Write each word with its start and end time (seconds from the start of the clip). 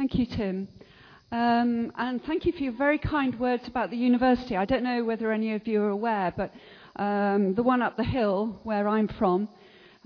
Thank 0.00 0.14
you, 0.14 0.24
Tim. 0.24 0.66
Um, 1.30 1.92
and 1.98 2.24
thank 2.24 2.46
you 2.46 2.52
for 2.52 2.62
your 2.62 2.72
very 2.72 2.96
kind 2.96 3.38
words 3.38 3.68
about 3.68 3.90
the 3.90 3.98
university. 3.98 4.56
I 4.56 4.64
don't 4.64 4.82
know 4.82 5.04
whether 5.04 5.30
any 5.30 5.52
of 5.52 5.66
you 5.66 5.82
are 5.82 5.90
aware, 5.90 6.32
but 6.34 6.54
um, 6.96 7.52
the 7.52 7.62
one 7.62 7.82
up 7.82 7.98
the 7.98 8.04
hill 8.04 8.58
where 8.62 8.88
I'm 8.88 9.08
from 9.08 9.46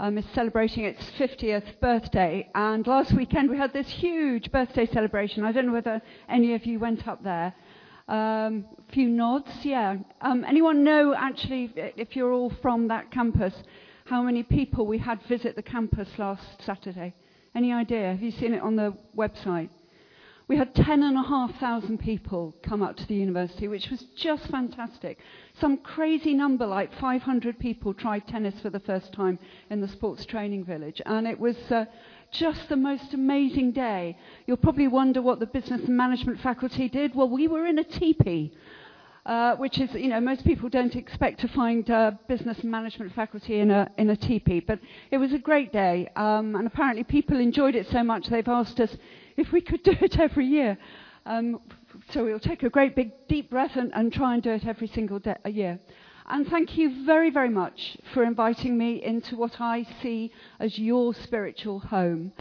um, 0.01 0.19
is 0.19 0.25
celebrating 0.35 0.85
its 0.85 1.01
50th 1.17 1.79
birthday. 1.81 2.51
And 2.57 2.85
last 2.89 3.13
weekend 3.13 3.49
we 3.49 3.57
had 3.57 3.73
this 3.73 3.87
huge 3.87 4.51
birthday 4.51 4.85
celebration. 4.85 5.45
I 5.45 5.53
don't 5.53 5.67
know 5.67 5.73
whether 5.73 6.03
any 6.29 6.55
of 6.55 6.67
you 6.67 6.81
went 6.81 7.07
up 7.07 7.23
there. 7.23 7.55
Um, 8.09 8.65
a 8.89 8.93
few 8.93 9.09
nods, 9.09 9.53
yeah. 9.63 9.99
Um, 10.23 10.45
anyone 10.45 10.83
know, 10.83 11.15
actually, 11.15 11.73
if 11.77 12.17
you're 12.17 12.33
all 12.33 12.53
from 12.61 12.89
that 12.89 13.13
campus, 13.13 13.55
how 14.07 14.23
many 14.25 14.43
people 14.43 14.89
we 14.89 14.99
had 14.99 15.23
visit 15.29 15.55
the 15.55 15.63
campus 15.63 16.09
last 16.19 16.65
Saturday? 16.67 17.15
Any 17.55 17.73
idea? 17.73 18.11
Have 18.11 18.23
you 18.23 18.33
seen 18.33 18.55
it 18.55 18.61
on 18.61 18.75
the 18.75 18.93
website? 19.17 19.69
We 20.47 20.59
had 20.59 20.75
10,500 20.75 21.99
people 22.01 22.55
come 22.63 22.83
up 22.83 22.97
to 22.97 23.07
the 23.07 23.15
university, 23.15 23.67
which 23.67 23.89
was 23.91 24.03
just 24.15 24.47
fantastic. 24.49 25.19
Some 25.59 25.79
crazy 25.79 26.35
number, 26.35 26.67
like 26.67 26.93
500 27.01 27.59
people, 27.59 27.95
tried 27.95 28.29
tennis 28.29 28.61
for 28.61 28.69
the 28.69 28.81
first 28.81 29.13
time 29.15 29.39
in 29.71 29.81
the 29.81 29.89
sports 29.89 30.27
training 30.27 30.65
village. 30.65 31.01
And 31.07 31.27
it 31.27 31.41
was 31.41 31.57
uh, 31.71 31.87
just 32.31 32.69
the 32.69 32.77
most 32.77 33.15
amazing 33.15 33.73
day. 33.73 34.19
You'll 34.47 34.59
probably 34.59 34.89
wonder 34.89 35.23
what 35.23 35.41
the 35.41 35.47
business 35.47 35.81
and 35.83 35.97
management 35.97 36.41
faculty 36.41 36.91
did. 36.91 37.15
Well, 37.15 37.31
we 37.31 37.49
were 37.49 37.65
in 37.65 37.79
a 37.79 37.85
teepee. 37.85 38.53
Uh, 39.27 39.57
which 39.57 39.79
is, 39.79 39.91
you 39.95 40.09
know, 40.09 40.21
most 40.21 40.45
people 40.45 40.69
don't 40.69 40.95
expect 40.95 41.41
to 41.41 41.49
find 41.49 41.91
uh, 41.91 42.11
business 42.29 42.63
management 42.63 43.11
faculty 43.15 43.59
in 43.59 43.71
a, 43.71 43.91
in 43.97 44.11
a 44.11 44.17
teepee. 44.17 44.61
But 44.61 44.79
it 45.11 45.17
was 45.17 45.33
a 45.33 45.39
great 45.39 45.73
day, 45.73 46.11
um, 46.15 46.55
and 46.55 46.67
apparently 46.67 47.05
people 47.05 47.41
enjoyed 47.41 47.75
it 47.75 47.87
so 47.91 48.05
much 48.05 48.27
they've 48.27 48.47
asked 48.47 48.81
us 48.81 48.95
if 49.39 49.51
we 49.51 49.63
could 49.63 49.83
do 49.91 49.95
it 50.03 50.19
every 50.19 50.47
year. 50.47 50.77
Um, 51.25 51.61
so 52.11 52.23
we'll 52.25 52.39
take 52.39 52.65
a 52.65 52.69
great 52.69 52.95
big 52.95 53.13
deep 53.29 53.49
breath 53.49 53.77
and, 53.77 53.95
and 53.95 54.13
try 54.13 54.35
and 54.35 54.43
do 54.43 54.51
it 54.51 54.67
every 54.67 54.89
single 54.89 55.21
a 55.45 55.51
year. 55.51 55.79
And 56.27 56.47
thank 56.47 56.77
you 56.77 57.05
very, 57.05 57.31
very 57.31 57.51
much 57.51 57.97
for 58.13 58.25
inviting 58.25 58.79
me 58.79 59.03
into 59.03 59.37
what 59.37 59.61
I 59.61 59.87
see 60.03 60.33
as 60.59 60.79
your 60.79 61.15
spiritual 61.15 61.81
home. 61.81 62.33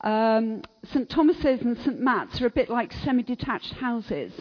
Um, 0.00 0.62
St. 0.92 1.08
Thomas's 1.08 1.60
and 1.60 1.76
St. 1.78 2.00
Matt's 2.00 2.40
are 2.40 2.46
a 2.46 2.50
bit 2.50 2.68
like 2.68 2.92
semi 2.92 3.22
detached 3.22 3.74
houses. 3.74 4.32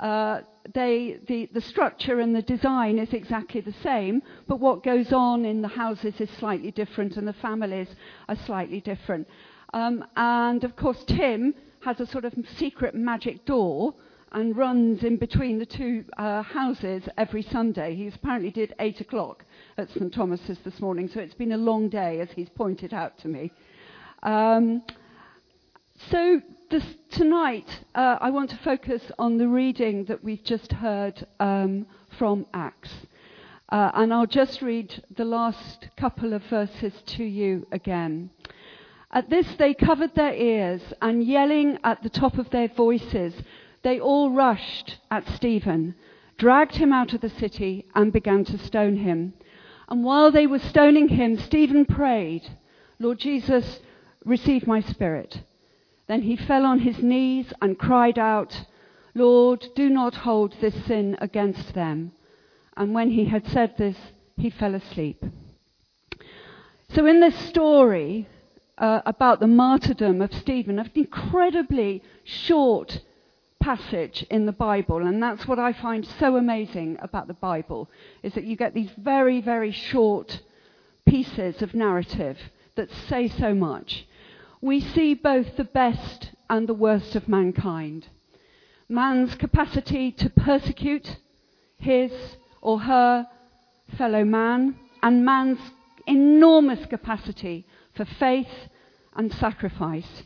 Uh, 0.00 0.40
they, 0.74 1.18
the, 1.28 1.48
the 1.52 1.60
structure 1.60 2.20
and 2.20 2.34
the 2.34 2.42
design 2.42 2.98
is 2.98 3.12
exactly 3.12 3.60
the 3.60 3.74
same, 3.82 4.22
but 4.48 4.58
what 4.58 4.82
goes 4.82 5.12
on 5.12 5.44
in 5.44 5.60
the 5.60 5.68
houses 5.68 6.14
is 6.18 6.30
slightly 6.38 6.70
different 6.70 7.16
and 7.16 7.28
the 7.28 7.34
families 7.34 7.88
are 8.28 8.36
slightly 8.46 8.80
different. 8.80 9.28
Um, 9.74 10.04
and 10.16 10.64
of 10.64 10.74
course, 10.74 11.04
Tim 11.06 11.54
has 11.80 12.00
a 12.00 12.06
sort 12.06 12.24
of 12.24 12.34
secret 12.56 12.94
magic 12.94 13.44
door 13.44 13.94
and 14.32 14.56
runs 14.56 15.02
in 15.02 15.16
between 15.16 15.58
the 15.58 15.66
two 15.66 16.04
uh, 16.16 16.42
houses 16.42 17.02
every 17.18 17.42
Sunday. 17.42 17.94
He 17.94 18.06
apparently 18.06 18.50
did 18.50 18.74
8 18.78 19.00
o'clock 19.00 19.44
at 19.76 19.90
St 19.90 20.12
Thomas's 20.14 20.58
this 20.64 20.80
morning, 20.80 21.08
so 21.12 21.20
it's 21.20 21.34
been 21.34 21.52
a 21.52 21.58
long 21.58 21.88
day, 21.88 22.20
as 22.20 22.28
he's 22.30 22.48
pointed 22.48 22.94
out 22.94 23.18
to 23.18 23.28
me. 23.28 23.50
Um, 24.22 24.82
so 26.10 26.40
this, 26.70 26.84
tonight, 27.10 27.66
uh, 27.96 28.16
I 28.20 28.30
want 28.30 28.50
to 28.50 28.56
focus 28.58 29.02
on 29.18 29.38
the 29.38 29.48
reading 29.48 30.04
that 30.04 30.22
we've 30.22 30.44
just 30.44 30.72
heard 30.72 31.26
um, 31.40 31.84
from 32.16 32.46
Acts. 32.54 32.92
Uh, 33.70 33.90
and 33.94 34.14
I'll 34.14 34.26
just 34.26 34.62
read 34.62 35.02
the 35.16 35.24
last 35.24 35.88
couple 35.96 36.32
of 36.32 36.44
verses 36.44 36.92
to 37.06 37.24
you 37.24 37.66
again. 37.72 38.30
At 39.10 39.30
this, 39.30 39.48
they 39.58 39.74
covered 39.74 40.14
their 40.14 40.32
ears, 40.32 40.80
and 41.02 41.24
yelling 41.24 41.78
at 41.82 42.04
the 42.04 42.08
top 42.08 42.38
of 42.38 42.50
their 42.50 42.68
voices, 42.68 43.34
they 43.82 43.98
all 43.98 44.30
rushed 44.30 44.98
at 45.10 45.28
Stephen, 45.28 45.96
dragged 46.38 46.76
him 46.76 46.92
out 46.92 47.12
of 47.12 47.20
the 47.20 47.30
city, 47.30 47.84
and 47.96 48.12
began 48.12 48.44
to 48.44 48.58
stone 48.58 48.96
him. 48.96 49.32
And 49.88 50.04
while 50.04 50.30
they 50.30 50.46
were 50.46 50.60
stoning 50.60 51.08
him, 51.08 51.36
Stephen 51.36 51.84
prayed, 51.84 52.48
Lord 53.00 53.18
Jesus, 53.18 53.80
receive 54.24 54.68
my 54.68 54.80
spirit. 54.80 55.42
Then 56.10 56.22
he 56.22 56.34
fell 56.34 56.66
on 56.66 56.80
his 56.80 57.04
knees 57.04 57.52
and 57.62 57.78
cried 57.78 58.18
out, 58.18 58.64
Lord, 59.14 59.64
do 59.76 59.88
not 59.88 60.16
hold 60.16 60.56
this 60.60 60.74
sin 60.86 61.16
against 61.20 61.72
them. 61.72 62.10
And 62.76 62.92
when 62.92 63.10
he 63.10 63.26
had 63.26 63.46
said 63.46 63.76
this, 63.78 63.96
he 64.36 64.50
fell 64.50 64.74
asleep. 64.74 65.24
So, 66.88 67.06
in 67.06 67.20
this 67.20 67.38
story 67.38 68.26
uh, 68.76 69.02
about 69.06 69.38
the 69.38 69.46
martyrdom 69.46 70.20
of 70.20 70.34
Stephen, 70.34 70.80
an 70.80 70.90
incredibly 70.96 72.02
short 72.24 73.02
passage 73.60 74.26
in 74.30 74.46
the 74.46 74.58
Bible, 74.68 75.06
and 75.06 75.22
that's 75.22 75.46
what 75.46 75.60
I 75.60 75.72
find 75.72 76.04
so 76.04 76.34
amazing 76.34 76.98
about 77.00 77.28
the 77.28 77.34
Bible, 77.34 77.88
is 78.24 78.34
that 78.34 78.42
you 78.42 78.56
get 78.56 78.74
these 78.74 78.90
very, 78.98 79.40
very 79.40 79.70
short 79.70 80.40
pieces 81.06 81.62
of 81.62 81.72
narrative 81.72 82.36
that 82.74 82.90
say 83.08 83.28
so 83.28 83.54
much 83.54 84.08
we 84.60 84.80
see 84.80 85.14
both 85.14 85.56
the 85.56 85.64
best 85.64 86.30
and 86.48 86.68
the 86.68 86.74
worst 86.74 87.16
of 87.16 87.28
mankind. 87.28 88.08
Man's 88.88 89.34
capacity 89.34 90.10
to 90.12 90.28
persecute 90.28 91.16
his 91.78 92.12
or 92.60 92.80
her 92.80 93.26
fellow 93.96 94.24
man, 94.24 94.76
and 95.02 95.24
man's 95.24 95.58
enormous 96.06 96.84
capacity 96.86 97.64
for 97.94 98.04
faith 98.04 98.68
and 99.16 99.32
sacrifice. 99.32 100.22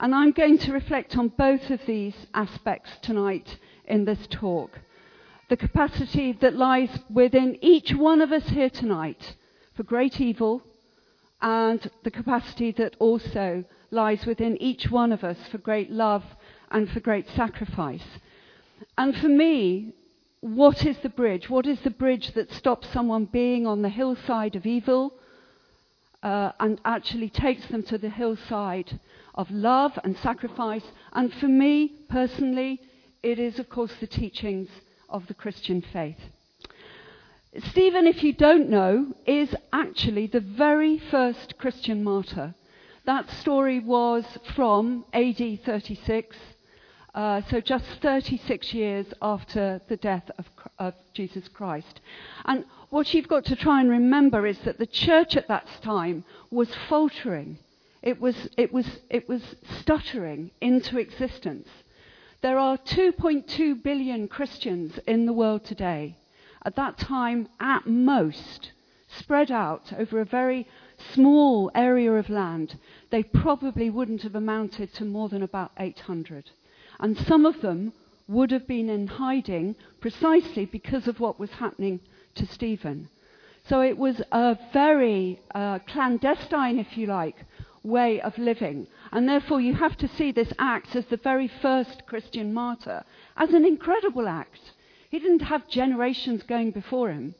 And 0.00 0.14
I'm 0.14 0.32
going 0.32 0.58
to 0.58 0.72
reflect 0.72 1.16
on 1.16 1.28
both 1.28 1.70
of 1.70 1.80
these 1.86 2.14
aspects 2.34 2.90
tonight 3.02 3.58
in 3.86 4.04
this 4.04 4.26
talk. 4.30 4.80
The 5.48 5.56
capacity 5.56 6.32
that 6.40 6.56
lies 6.56 6.90
within 7.10 7.58
each 7.60 7.92
one 7.94 8.20
of 8.20 8.32
us 8.32 8.48
here 8.48 8.70
tonight 8.70 9.36
for 9.74 9.82
great 9.82 10.20
evil 10.20 10.62
and 11.40 11.90
the 12.04 12.10
capacity 12.10 12.72
that 12.72 12.96
also 12.98 13.64
lies 13.90 14.26
within 14.26 14.60
each 14.60 14.90
one 14.90 15.12
of 15.12 15.22
us 15.22 15.38
for 15.50 15.58
great 15.58 15.90
love 15.90 16.24
and 16.70 16.90
for 16.90 17.00
great 17.00 17.28
sacrifice. 17.30 18.06
And 18.98 19.16
for 19.16 19.28
me, 19.28 19.92
what 20.40 20.84
is 20.84 20.98
the 20.98 21.08
bridge? 21.08 21.48
What 21.48 21.66
is 21.66 21.80
the 21.80 21.90
bridge 21.90 22.32
that 22.34 22.52
stops 22.52 22.88
someone 22.92 23.26
being 23.26 23.66
on 23.66 23.82
the 23.82 23.88
hillside 23.88 24.56
of 24.56 24.66
evil 24.66 25.14
uh, 26.22 26.52
and 26.60 26.80
actually 26.84 27.30
takes 27.30 27.66
them 27.68 27.82
to 27.84 27.98
the 27.98 28.10
hillside 28.10 29.00
of 29.34 29.50
love 29.50 29.98
and 30.04 30.16
sacrifice? 30.18 30.84
And 31.12 31.32
for 31.34 31.48
me, 31.48 31.88
personally, 32.08 32.80
it 33.22 33.38
is, 33.38 33.58
of 33.58 33.68
course, 33.68 33.92
the 34.00 34.06
teachings 34.06 34.68
of 35.08 35.26
the 35.26 35.34
Christian 35.34 35.82
faith. 35.92 36.20
Stephen, 37.70 38.06
if 38.06 38.22
you 38.22 38.32
don't 38.32 38.68
know, 38.68 39.14
is 39.24 39.54
actually 39.72 40.26
the 40.26 40.40
very 40.40 40.98
first 40.98 41.56
Christian 41.56 42.04
martyr. 42.04 42.54
That 43.04 43.30
story 43.30 43.78
was 43.78 44.24
from 44.54 45.04
AD 45.14 45.60
36, 45.64 46.36
uh, 47.14 47.40
so 47.48 47.60
just 47.60 47.84
36 48.02 48.74
years 48.74 49.06
after 49.22 49.80
the 49.88 49.96
death 49.96 50.30
of, 50.38 50.46
of 50.78 50.94
Jesus 51.14 51.48
Christ. 51.48 52.00
And 52.44 52.64
what 52.90 53.14
you've 53.14 53.28
got 53.28 53.44
to 53.46 53.56
try 53.56 53.80
and 53.80 53.88
remember 53.88 54.46
is 54.46 54.58
that 54.64 54.78
the 54.78 54.86
church 54.86 55.36
at 55.36 55.48
that 55.48 55.66
time 55.82 56.24
was 56.50 56.68
faltering. 56.88 57.58
It 58.02 58.20
was, 58.20 58.48
it 58.58 58.72
was, 58.72 58.86
it 59.08 59.28
was 59.28 59.42
stuttering 59.80 60.50
into 60.60 60.98
existence. 60.98 61.68
There 62.42 62.58
are 62.58 62.76
2.2 62.76 63.82
billion 63.82 64.28
Christians 64.28 64.98
in 65.06 65.24
the 65.24 65.32
world 65.32 65.64
today 65.64 66.16
at 66.66 66.74
that 66.74 66.98
time 66.98 67.48
at 67.60 67.86
most, 67.86 68.72
spread 69.06 69.52
out 69.52 69.92
over 69.96 70.20
a 70.20 70.24
very 70.24 70.66
small 71.14 71.70
area 71.76 72.12
of 72.12 72.28
land, 72.28 72.76
they 73.10 73.22
probably 73.22 73.88
wouldn't 73.88 74.22
have 74.22 74.34
amounted 74.34 74.92
to 74.94 75.04
more 75.04 75.28
than 75.28 75.42
about 75.44 75.70
800. 75.78 76.50
And 76.98 77.16
some 77.16 77.46
of 77.46 77.60
them 77.60 77.92
would 78.26 78.50
have 78.50 78.66
been 78.66 78.88
in 78.88 79.06
hiding 79.06 79.76
precisely 80.00 80.64
because 80.64 81.06
of 81.06 81.20
what 81.20 81.38
was 81.38 81.50
happening 81.50 82.00
to 82.34 82.44
Stephen. 82.46 83.08
So 83.68 83.80
it 83.80 83.96
was 83.96 84.20
a 84.32 84.58
very 84.72 85.40
uh, 85.54 85.78
clandestine, 85.86 86.80
if 86.80 86.98
you 86.98 87.06
like, 87.06 87.36
way 87.84 88.20
of 88.20 88.36
living. 88.38 88.88
And 89.12 89.28
therefore, 89.28 89.60
you 89.60 89.74
have 89.74 89.96
to 89.98 90.08
see 90.08 90.32
this 90.32 90.52
act 90.58 90.96
as 90.96 91.06
the 91.06 91.16
very 91.16 91.46
first 91.46 92.06
Christian 92.06 92.52
martyr 92.52 93.04
as 93.36 93.50
an 93.50 93.64
incredible 93.64 94.26
act. 94.26 94.72
He 95.16 95.22
didn't 95.22 95.48
have 95.48 95.66
generations 95.66 96.42
going 96.42 96.72
before 96.72 97.08
him. 97.08 97.34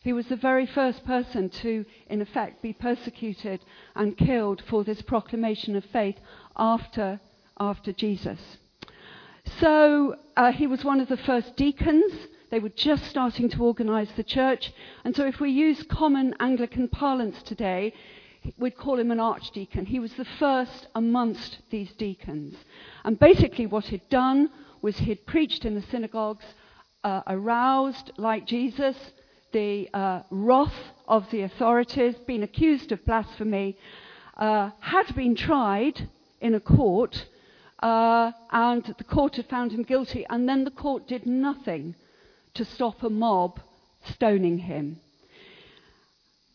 He 0.00 0.12
was 0.12 0.26
the 0.26 0.34
very 0.34 0.66
first 0.66 1.04
person 1.04 1.48
to, 1.48 1.84
in 2.10 2.20
effect, 2.20 2.60
be 2.60 2.72
persecuted 2.72 3.60
and 3.94 4.18
killed 4.18 4.64
for 4.68 4.82
this 4.82 5.00
proclamation 5.00 5.76
of 5.76 5.84
faith 5.84 6.16
after, 6.56 7.20
after 7.60 7.92
Jesus. 7.92 8.40
So 9.60 10.16
uh, 10.36 10.50
he 10.50 10.66
was 10.66 10.84
one 10.84 10.98
of 10.98 11.06
the 11.06 11.16
first 11.16 11.54
deacons. 11.54 12.12
They 12.50 12.58
were 12.58 12.70
just 12.70 13.04
starting 13.04 13.48
to 13.50 13.62
organize 13.62 14.10
the 14.16 14.24
church. 14.24 14.72
And 15.04 15.14
so, 15.14 15.24
if 15.24 15.38
we 15.38 15.50
use 15.50 15.84
common 15.84 16.34
Anglican 16.40 16.88
parlance 16.88 17.44
today, 17.44 17.94
we'd 18.58 18.76
call 18.76 18.98
him 18.98 19.12
an 19.12 19.20
archdeacon. 19.20 19.86
He 19.86 20.00
was 20.00 20.14
the 20.14 20.24
first 20.40 20.88
amongst 20.96 21.58
these 21.70 21.92
deacons. 21.92 22.56
And 23.04 23.20
basically, 23.20 23.66
what 23.66 23.84
he'd 23.84 24.08
done 24.08 24.50
was 24.82 24.98
he'd 24.98 25.26
preached 25.26 25.64
in 25.64 25.76
the 25.76 25.82
synagogues, 25.82 26.44
uh, 27.04 27.22
aroused, 27.26 28.10
like 28.16 28.46
Jesus, 28.46 28.96
the 29.52 29.88
uh, 29.94 30.22
wrath 30.30 30.74
of 31.06 31.30
the 31.30 31.42
authorities, 31.42 32.14
been 32.26 32.42
accused 32.42 32.90
of 32.90 33.04
blasphemy, 33.04 33.76
uh, 34.38 34.70
had 34.80 35.14
been 35.14 35.36
tried 35.36 36.08
in 36.40 36.54
a 36.54 36.60
court, 36.60 37.26
uh, 37.80 38.32
and 38.50 38.94
the 38.98 39.04
court 39.04 39.36
had 39.36 39.48
found 39.48 39.72
him 39.72 39.82
guilty, 39.82 40.26
and 40.30 40.48
then 40.48 40.64
the 40.64 40.70
court 40.70 41.06
did 41.06 41.26
nothing 41.26 41.94
to 42.54 42.64
stop 42.64 43.02
a 43.02 43.10
mob 43.10 43.60
stoning 44.14 44.58
him. 44.58 44.98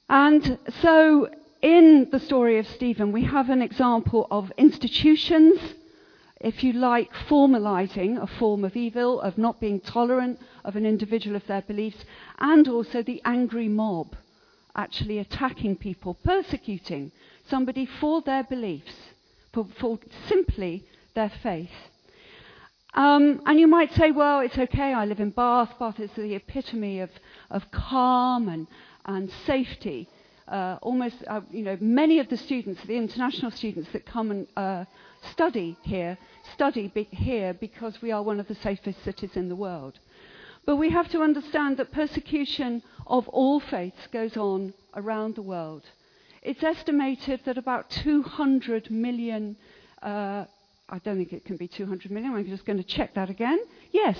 And 0.09 0.57
so, 0.81 1.29
in 1.61 2.09
the 2.11 2.19
story 2.19 2.57
of 2.57 2.67
Stephen, 2.67 3.11
we 3.11 3.23
have 3.25 3.49
an 3.49 3.61
example 3.61 4.27
of 4.31 4.51
institutions, 4.57 5.59
if 6.39 6.63
you 6.63 6.73
like, 6.73 7.11
formalizing 7.27 8.21
a 8.21 8.27
form 8.27 8.63
of 8.63 8.75
evil, 8.75 9.19
of 9.21 9.37
not 9.37 9.59
being 9.59 9.79
tolerant 9.79 10.39
of 10.63 10.75
an 10.75 10.85
individual 10.85 11.35
of 11.35 11.45
their 11.47 11.61
beliefs, 11.61 12.03
and 12.39 12.67
also 12.67 13.03
the 13.03 13.21
angry 13.25 13.67
mob 13.67 14.15
actually 14.75 15.17
attacking 15.17 15.75
people, 15.75 16.13
persecuting 16.23 17.11
somebody 17.49 17.85
for 17.85 18.21
their 18.21 18.43
beliefs, 18.43 18.93
for, 19.51 19.67
for 19.79 19.99
simply 20.27 20.85
their 21.15 21.31
faith. 21.43 21.69
Um, 22.93 23.41
and 23.45 23.59
you 23.59 23.67
might 23.67 23.93
say, 23.93 24.11
well, 24.11 24.39
it's 24.39 24.57
okay, 24.57 24.93
I 24.93 25.05
live 25.05 25.19
in 25.19 25.31
Bath. 25.31 25.77
Bath 25.79 25.99
is 25.99 26.09
the 26.15 26.35
epitome 26.35 27.01
of, 27.01 27.09
of 27.51 27.69
calm 27.71 28.47
and, 28.47 28.67
and 29.05 29.29
safety. 29.45 30.07
Uh, 30.47 30.79
almost, 30.81 31.15
uh, 31.27 31.41
you 31.51 31.63
know, 31.63 31.77
many 31.79 32.19
of 32.19 32.29
the 32.29 32.37
students, 32.37 32.81
the 32.87 32.95
international 32.95 33.51
students 33.51 33.89
that 33.93 34.05
come 34.05 34.31
and 34.31 34.47
uh, 34.57 34.85
study 35.31 35.77
here, 35.81 36.17
study 36.53 36.87
be- 36.87 37.07
here 37.11 37.53
because 37.53 38.01
we 38.01 38.11
are 38.11 38.23
one 38.23 38.39
of 38.39 38.47
the 38.47 38.55
safest 38.55 39.03
cities 39.03 39.35
in 39.35 39.49
the 39.49 39.55
world. 39.55 39.99
But 40.65 40.75
we 40.75 40.89
have 40.91 41.09
to 41.11 41.21
understand 41.21 41.77
that 41.77 41.91
persecution 41.91 42.83
of 43.07 43.27
all 43.29 43.59
faiths 43.59 44.07
goes 44.11 44.37
on 44.37 44.73
around 44.95 45.35
the 45.35 45.41
world. 45.41 45.83
It's 46.41 46.63
estimated 46.63 47.41
that 47.45 47.57
about 47.57 47.89
200 47.89 48.89
million, 48.91 49.55
uh, 50.01 50.45
I 50.87 50.99
don't 50.99 51.17
think 51.17 51.33
it 51.33 51.45
can 51.45 51.57
be 51.57 51.67
200 51.67 52.11
million, 52.11 52.33
I'm 52.33 52.45
just 52.45 52.65
going 52.65 52.77
to 52.77 52.83
check 52.83 53.13
that 53.15 53.29
again. 53.29 53.59
Yes, 53.91 54.17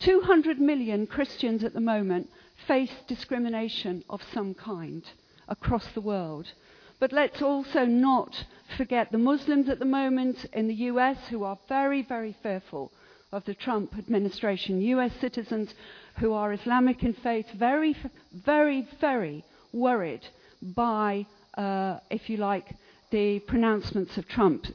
200 0.00 0.60
million 0.60 1.06
Christians 1.06 1.62
at 1.64 1.74
the 1.74 1.80
moment 1.80 2.28
face 2.66 2.92
discrimination 3.06 4.04
of 4.08 4.22
some 4.32 4.54
kind 4.54 5.04
across 5.48 5.86
the 5.88 6.00
world. 6.00 6.52
But 6.98 7.12
let's 7.12 7.42
also 7.42 7.84
not 7.84 8.44
forget 8.76 9.12
the 9.12 9.18
Muslims 9.18 9.68
at 9.68 9.78
the 9.78 9.84
moment 9.84 10.46
in 10.52 10.68
the 10.68 10.74
US 10.90 11.18
who 11.28 11.44
are 11.44 11.58
very, 11.68 12.02
very 12.02 12.34
fearful 12.42 12.92
of 13.32 13.44
the 13.44 13.54
Trump 13.54 13.94
administration. 13.98 14.80
US 14.80 15.12
citizens 15.20 15.74
who 16.18 16.32
are 16.32 16.52
Islamic 16.52 17.02
in 17.02 17.14
faith, 17.14 17.46
very, 17.52 17.96
very, 18.32 18.88
very 19.00 19.44
worried 19.72 20.26
by 20.62 21.26
uh, 21.56 21.98
if 22.10 22.28
you 22.28 22.36
like, 22.36 22.74
the 23.10 23.38
pronouncements 23.40 24.16
of 24.16 24.26
Trump. 24.28 24.66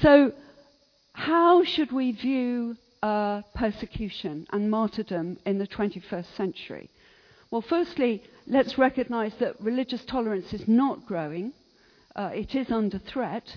So, 0.00 0.32
how 1.12 1.64
should 1.64 1.92
we 1.92 2.12
view 2.12 2.76
uh, 3.02 3.42
persecution 3.54 4.46
and 4.52 4.70
martyrdom 4.70 5.38
in 5.44 5.58
the 5.58 5.66
21st 5.66 6.36
century? 6.36 6.90
Well, 7.50 7.62
firstly, 7.62 8.22
let's 8.46 8.78
recognize 8.78 9.34
that 9.40 9.60
religious 9.60 10.04
tolerance 10.04 10.52
is 10.52 10.68
not 10.68 11.04
growing, 11.06 11.52
uh, 12.16 12.30
it 12.32 12.54
is 12.54 12.70
under 12.70 12.98
threat, 12.98 13.56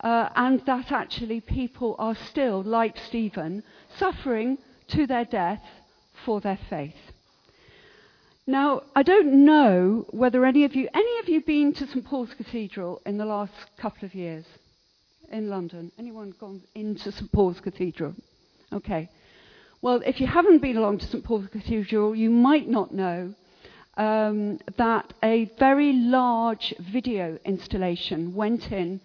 uh, 0.00 0.28
and 0.36 0.60
that 0.66 0.90
actually 0.92 1.40
people 1.40 1.96
are 1.98 2.16
still, 2.30 2.62
like 2.62 2.96
Stephen, 2.96 3.62
suffering 3.98 4.58
to 4.88 5.06
their 5.06 5.24
death 5.24 5.62
for 6.24 6.40
their 6.40 6.58
faith. 6.68 7.12
Now, 8.46 8.82
I 8.96 9.02
don't 9.02 9.44
know 9.44 10.06
whether 10.10 10.44
any 10.44 10.64
of 10.64 10.74
you, 10.74 10.88
any 10.92 11.18
of 11.20 11.28
you 11.28 11.40
been 11.42 11.72
to 11.74 11.86
St 11.86 12.04
Paul's 12.04 12.34
Cathedral 12.34 13.00
in 13.06 13.18
the 13.18 13.24
last 13.24 13.52
couple 13.78 14.06
of 14.06 14.14
years 14.14 14.44
in 15.30 15.48
London? 15.48 15.92
Anyone 15.98 16.34
gone 16.40 16.62
into 16.74 17.12
St 17.12 17.30
Paul's 17.30 17.60
Cathedral? 17.60 18.14
Okay. 18.72 19.08
Well, 19.82 20.02
if 20.04 20.20
you 20.20 20.26
haven't 20.26 20.60
been 20.60 20.76
along 20.76 20.98
to 20.98 21.06
St 21.06 21.24
Paul's 21.24 21.48
Cathedral, 21.48 22.14
you 22.14 22.30
might 22.30 22.68
not 22.68 22.92
know 22.92 23.34
um, 24.00 24.58
that 24.78 25.12
a 25.22 25.44
very 25.58 25.92
large 25.92 26.74
video 26.78 27.38
installation 27.44 28.34
went 28.34 28.72
in 28.72 28.98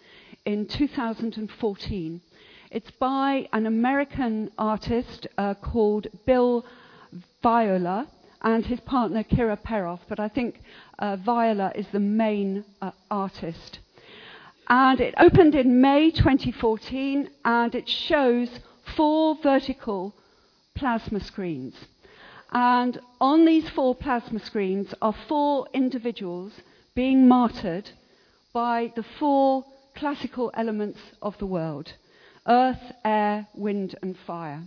in 0.46 0.66
2014. 0.66 2.22
It's 2.72 2.92
by 2.92 3.50
an 3.52 3.66
American 3.66 4.52
artist 4.58 5.28
uh, 5.38 5.54
called 5.56 6.08
Bill 6.26 6.66
Viola 7.44 8.08
and 8.42 8.66
his 8.66 8.80
partner 8.80 9.24
Kira 9.24 9.62
Perov, 9.62 10.00
but 10.08 10.22
I 10.22 10.30
think 10.30 10.62
uh, 10.98 11.18
Viola 11.18 11.74
is 11.76 11.88
the 11.92 12.00
main 12.00 12.64
uh, 12.82 12.92
artist. 13.12 13.80
And 14.70 15.02
it 15.02 15.14
opened 15.18 15.56
in 15.56 15.82
May 15.82 16.10
2014, 16.10 17.30
and 17.44 17.76
it 17.76 17.90
shows 17.90 18.50
four 18.96 19.38
vertical 19.44 20.16
plasma 20.74 21.20
screens. 21.20 21.76
And 22.52 23.00
on 23.20 23.46
these 23.46 23.70
four 23.70 23.96
plasma 23.96 24.40
screens 24.40 24.94
are 25.02 25.16
four 25.28 25.68
individuals 25.74 26.54
being 26.94 27.28
martyred 27.28 27.90
by 28.54 28.92
the 28.96 29.04
four 29.04 29.66
classical 29.96 30.52
elements 30.54 31.00
of 31.22 31.38
the 31.38 31.46
world 31.46 31.94
earth, 32.48 32.94
air, 33.04 33.48
wind, 33.56 33.96
and 34.02 34.18
fire. 34.18 34.62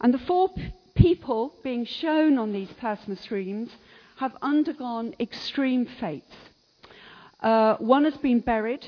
And 0.00 0.12
the 0.12 0.18
four 0.18 0.50
people 0.94 1.54
being 1.62 1.84
shown 1.84 2.38
on 2.38 2.52
these 2.52 2.70
plasma 2.72 3.16
screens 3.16 3.70
have 4.16 4.36
undergone 4.42 5.14
extreme 5.18 5.86
fates. 5.86 6.34
Uh, 7.40 7.76
one 7.76 8.04
has 8.04 8.16
been 8.18 8.40
buried, 8.40 8.86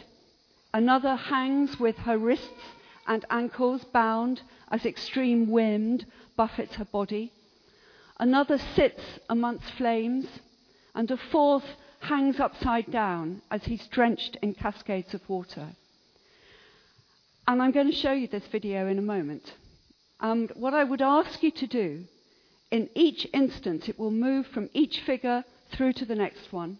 another 0.72 1.16
hangs 1.16 1.80
with 1.80 1.96
her 1.98 2.18
wrists 2.18 2.62
and 3.06 3.24
ankles 3.30 3.84
bound 3.84 4.42
as 4.70 4.84
extreme 4.84 5.50
wind 5.50 6.06
buffets 6.36 6.74
her 6.74 6.84
body. 6.84 7.32
Another 8.18 8.58
sits 8.76 9.02
amongst 9.28 9.70
flames, 9.72 10.26
and 10.94 11.10
a 11.10 11.16
fourth 11.16 11.64
hangs 12.00 12.38
upside 12.38 12.90
down 12.90 13.42
as 13.50 13.64
he's 13.64 13.86
drenched 13.88 14.36
in 14.42 14.54
cascades 14.54 15.14
of 15.14 15.28
water. 15.28 15.68
And 17.46 17.60
I'm 17.60 17.72
going 17.72 17.90
to 17.90 17.96
show 17.96 18.12
you 18.12 18.28
this 18.28 18.46
video 18.46 18.86
in 18.86 18.98
a 18.98 19.02
moment. 19.02 19.54
And 20.20 20.50
what 20.54 20.74
I 20.74 20.84
would 20.84 21.02
ask 21.02 21.42
you 21.42 21.50
to 21.50 21.66
do, 21.66 22.04
in 22.70 22.88
each 22.94 23.26
instance, 23.32 23.88
it 23.88 23.98
will 23.98 24.10
move 24.10 24.46
from 24.46 24.70
each 24.72 25.00
figure 25.00 25.44
through 25.72 25.94
to 25.94 26.04
the 26.04 26.14
next 26.14 26.52
one. 26.52 26.78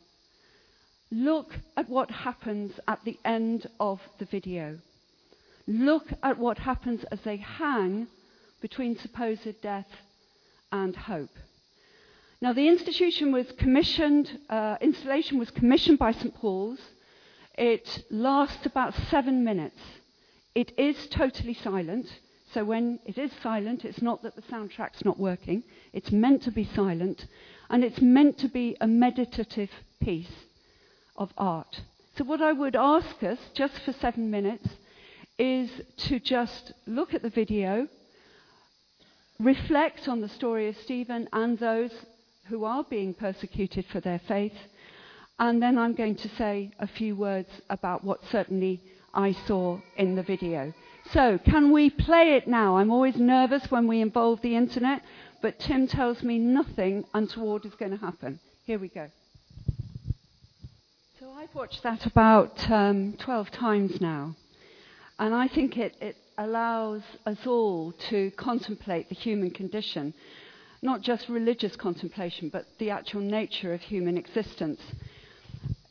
Look 1.11 1.55
at 1.77 1.89
what 1.89 2.11
happens 2.11 2.79
at 2.87 3.05
the 3.05 3.19
end 3.25 3.67
of 3.81 4.01
the 4.19 4.25
video. 4.25 4.79
Look 5.67 6.13
at 6.23 6.39
what 6.39 6.59
happens 6.59 7.05
as 7.05 7.21
they 7.23 7.37
hang 7.37 8.07
between 8.61 8.97
supposed 8.99 9.61
death 9.63 9.89
and 10.75 10.97
hope. 10.97 11.31
Now, 12.43 12.53
the 12.53 12.67
institution 12.69 13.33
was 13.33 13.47
commissioned, 13.53 14.39
uh, 14.51 14.77
installation 14.81 15.39
was 15.39 15.51
commissioned 15.51 16.01
by 16.01 16.11
St. 16.11 16.35
Paul's. 16.35 16.81
It 17.57 18.05
lasts 18.11 18.67
about 18.67 18.93
seven 19.09 19.45
minutes. 19.45 19.81
It 20.55 20.73
is 20.77 21.07
totally 21.07 21.55
silent. 21.55 22.07
So 22.53 22.65
when 22.65 22.99
it 23.07 23.19
is 23.19 23.31
silent, 23.41 23.85
it's 23.85 24.03
not 24.03 24.23
that 24.23 24.35
the 24.35 24.43
soundtrack's 24.43 25.05
not 25.05 25.19
working. 25.19 25.63
It's 25.93 26.11
meant 26.11 26.43
to 26.43 26.51
be 26.51 26.65
silent, 26.65 27.27
and 27.71 27.85
it's 27.85 28.01
meant 28.01 28.37
to 28.39 28.49
be 28.49 28.77
a 28.81 28.89
meditative 28.89 29.71
piece 30.01 30.37
of 31.17 31.33
art. 31.39 31.83
So 32.19 32.25
what 32.25 32.43
I 32.43 32.53
would 32.53 32.75
ask 32.75 33.23
us, 33.23 33.39
just 33.55 33.79
for 33.81 33.93
seven 33.93 34.29
minutes, 34.31 34.69
is 35.39 35.71
to 36.09 36.19
just 36.19 36.73
look 36.87 37.15
at 37.15 37.23
the 37.23 37.31
video, 37.31 37.89
reflect 39.39 40.09
on 40.09 40.21
the 40.21 40.29
story 40.29 40.69
of 40.69 40.77
Stephen 40.77 41.29
and 41.33 41.59
those 41.59 41.91
who 42.47 42.65
are 42.65 42.85
being 42.85 43.15
persecuted 43.15 43.87
for 43.87 44.01
their 44.01 44.21
faith, 44.21 44.57
and 45.39 45.63
then 45.63 45.79
I'm 45.79 45.95
going 45.95 46.17
to 46.17 46.29
say 46.31 46.71
a 46.79 46.87
few 46.87 47.17
words 47.17 47.49
about 47.69 48.05
what 48.05 48.21
certainly 48.31 48.81
I 49.13 49.33
saw 49.47 49.81
in 49.97 50.15
the 50.15 50.23
video. 50.23 50.73
So, 51.13 51.39
can 51.39 51.73
we 51.73 51.91
play 51.91 52.35
it 52.35 52.49
now? 52.49 52.77
I'm 52.79 52.91
always 52.91 53.17
nervous 53.17 53.71
when 53.71 53.87
we 53.87 54.01
involve 54.01 54.41
the 54.41 54.57
internet, 54.57 55.03
but 55.43 55.59
Tim 55.59 55.87
tells 55.87 56.23
me 56.23 56.39
nothing 56.39 57.05
untoward 57.13 57.65
is 57.67 57.75
going 57.75 57.91
to 57.91 57.99
happen. 57.99 58.41
Here 58.65 58.79
we 58.79 58.89
go. 58.89 59.09
So, 61.21 61.31
I've 61.33 61.55
watched 61.55 61.83
that 61.83 62.07
about 62.07 62.71
um, 62.71 63.15
12 63.19 63.51
times 63.51 64.01
now, 64.01 64.35
and 65.19 65.35
I 65.35 65.49
think 65.49 65.77
it, 65.77 65.95
it 66.01 66.17
allows 66.39 67.03
us 67.27 67.47
all 67.47 67.93
to 68.11 68.31
contemplate 68.33 69.09
the 69.09 69.15
human 69.15 69.51
condition, 69.51 70.15
not 70.83 71.01
just 71.01 71.29
religious 71.29 71.77
contemplation, 71.77 72.49
but 72.49 72.67
the 72.79 72.91
actual 72.91 73.21
nature 73.21 73.73
of 73.73 73.81
human 73.81 74.17
existence. 74.17 74.81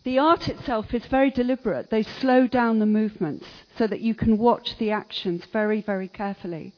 The 0.03 0.19
art 0.19 0.49
itself 0.49 0.93
is 0.93 1.05
very 1.05 1.31
deliberate. 1.31 1.89
They 1.89 2.03
slow 2.03 2.45
down 2.47 2.79
the 2.79 2.85
movements 2.85 3.45
so 3.77 3.87
that 3.87 4.01
you 4.01 4.13
can 4.13 4.37
watch 4.37 4.77
the 4.77 4.91
actions 4.91 5.45
very, 5.51 5.81
very 5.81 6.09
carefully. 6.09 6.73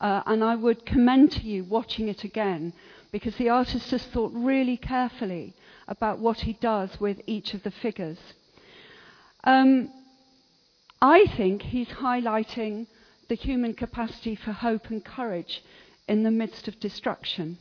Uh, 0.00 0.22
and 0.26 0.42
I 0.42 0.56
would 0.56 0.84
commend 0.84 1.32
to 1.32 1.42
you 1.42 1.64
watching 1.64 2.08
it 2.08 2.24
again 2.24 2.72
because 3.12 3.36
the 3.36 3.48
artist 3.48 3.90
has 3.92 4.02
thought 4.04 4.32
really 4.34 4.76
carefully 4.76 5.54
about 5.88 6.18
what 6.18 6.40
he 6.40 6.54
does 6.54 7.00
with 7.00 7.20
each 7.26 7.54
of 7.54 7.62
the 7.62 7.70
figures. 7.70 8.18
Um, 9.44 9.90
I 11.00 11.26
think 11.36 11.62
he's 11.62 11.88
highlighting 11.88 12.88
the 13.28 13.34
human 13.34 13.74
capacity 13.74 14.34
for 14.34 14.52
hope 14.52 14.90
and 14.90 15.04
courage 15.04 15.62
in 16.08 16.22
the 16.22 16.30
midst 16.30 16.68
of 16.68 16.80
destruction. 16.80 17.58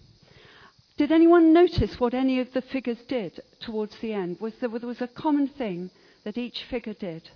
Did 0.98 1.12
anyone 1.12 1.52
notice 1.52 2.00
what 2.00 2.14
any 2.14 2.40
of 2.40 2.54
the 2.54 2.62
figures 2.62 3.04
did 3.08 3.42
towards 3.60 3.98
the 3.98 4.14
end? 4.14 4.40
Was 4.40 4.54
there, 4.56 4.70
there 4.70 4.88
was 4.88 5.02
a 5.02 5.08
common 5.08 5.48
thing 5.48 5.90
that 6.24 6.38
each 6.38 6.64
figure 6.64 6.94
did? 6.94 7.30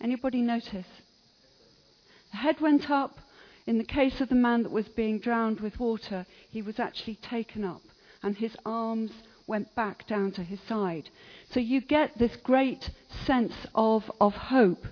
Anybody 0.00 0.40
notice? 0.40 0.86
The 2.30 2.38
head 2.38 2.60
went 2.60 2.90
up. 2.90 3.18
In 3.66 3.78
the 3.78 3.84
case 3.84 4.20
of 4.20 4.28
the 4.28 4.36
man 4.36 4.62
that 4.62 4.70
was 4.70 4.88
being 4.88 5.18
drowned 5.18 5.60
with 5.60 5.80
water, 5.80 6.24
he 6.50 6.62
was 6.62 6.78
actually 6.78 7.16
taken 7.16 7.64
up, 7.64 7.82
and 8.22 8.36
his 8.36 8.56
arms 8.64 9.10
went 9.46 9.74
back 9.74 10.06
down 10.06 10.30
to 10.32 10.42
his 10.42 10.60
side. 10.68 11.10
So 11.50 11.60
you 11.60 11.80
get 11.80 12.16
this 12.16 12.36
great 12.36 12.90
sense 13.26 13.54
of, 13.74 14.10
of 14.20 14.34
hope. 14.34 14.86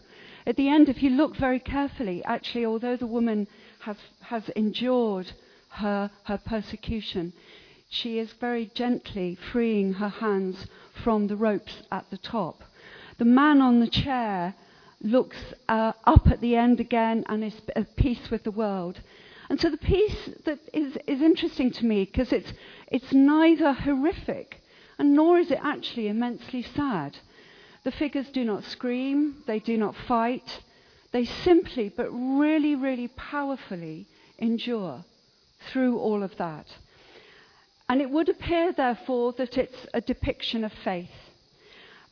At 0.47 0.57
the 0.57 0.69
end, 0.69 0.89
if 0.89 1.03
you 1.03 1.11
look 1.11 1.37
very 1.37 1.59
carefully, 1.59 2.23
actually, 2.25 2.67
although 2.67 2.97
the 2.97 3.07
woman 3.07 3.47
has, 3.81 3.97
has 4.21 4.49
endured 4.51 5.33
her, 5.71 6.11
her 6.25 6.39
persecution, 6.39 7.33
she 7.89 8.19
is 8.19 8.33
very 8.33 8.71
gently 8.75 9.37
freeing 9.37 9.95
her 9.95 10.09
hands 10.09 10.67
from 11.03 11.29
the 11.29 11.37
ropes 11.37 11.83
at 11.91 12.11
the 12.11 12.19
top. 12.19 12.63
The 13.19 13.25
man 13.25 13.61
on 13.61 13.81
the 13.81 13.89
chair 13.89 14.55
looks 15.01 15.37
uh, 15.69 15.93
up 16.05 16.27
at 16.29 16.41
the 16.41 16.57
end 16.57 16.81
again 16.81 17.25
and 17.29 17.43
is 17.45 17.61
at 17.75 17.97
peace 17.97 18.31
with 18.31 18.43
the 18.45 18.51
world. 18.51 19.01
And 19.49 19.61
so 19.61 19.71
the 19.71 19.77
piece 19.77 20.31
that 20.45 20.59
is, 20.73 20.97
is 21.07 21.23
interesting 21.23 21.71
to 21.73 21.85
me 21.87 22.05
because 22.05 22.33
it's, 22.33 22.53
it's 22.89 23.13
neither 23.13 23.73
horrific 23.73 24.61
and 24.99 25.15
nor 25.15 25.39
is 25.39 25.51
it 25.51 25.61
actually 25.63 26.09
immensely 26.09 26.63
sad. 26.63 27.19
The 27.85 27.93
figures 27.93 28.31
do 28.31 28.45
not 28.45 28.65
scream, 28.65 29.43
they 29.47 29.59
do 29.59 29.77
not 29.77 29.95
fight, 29.95 30.61
they 31.13 31.25
simply 31.25 31.91
but 31.91 32.11
really, 32.11 32.75
really 32.75 33.09
powerfully 33.09 34.07
endure 34.39 35.05
through 35.71 35.99
all 35.99 36.23
of 36.23 36.37
that. 36.39 36.67
And 37.89 38.01
it 38.01 38.11
would 38.11 38.31
appear, 38.31 38.73
therefore, 38.73 39.33
that 39.35 39.59
it's 39.59 39.87
a 39.93 40.01
depiction 40.01 40.65
of 40.65 40.73
faith. 40.73 41.31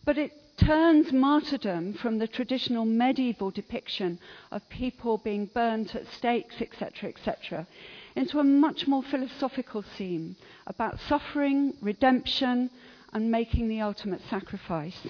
But 0.04 0.18
it 0.18 0.32
turns 0.58 1.10
martyrdom 1.12 1.94
from 1.94 2.18
the 2.18 2.28
traditional 2.28 2.84
medieval 2.84 3.50
depiction 3.50 4.18
of 4.50 4.68
people 4.68 5.16
being 5.18 5.46
burnt 5.46 5.94
at 5.94 6.06
stakes, 6.12 6.60
etc., 6.60 7.08
etc., 7.08 7.66
into 8.14 8.38
a 8.38 8.44
much 8.44 8.86
more 8.86 9.02
philosophical 9.02 9.82
theme 9.82 10.36
about 10.66 11.00
suffering, 11.08 11.74
redemption, 11.80 12.68
and 13.14 13.30
making 13.30 13.68
the 13.68 13.80
ultimate 13.80 14.20
sacrifice. 14.28 15.06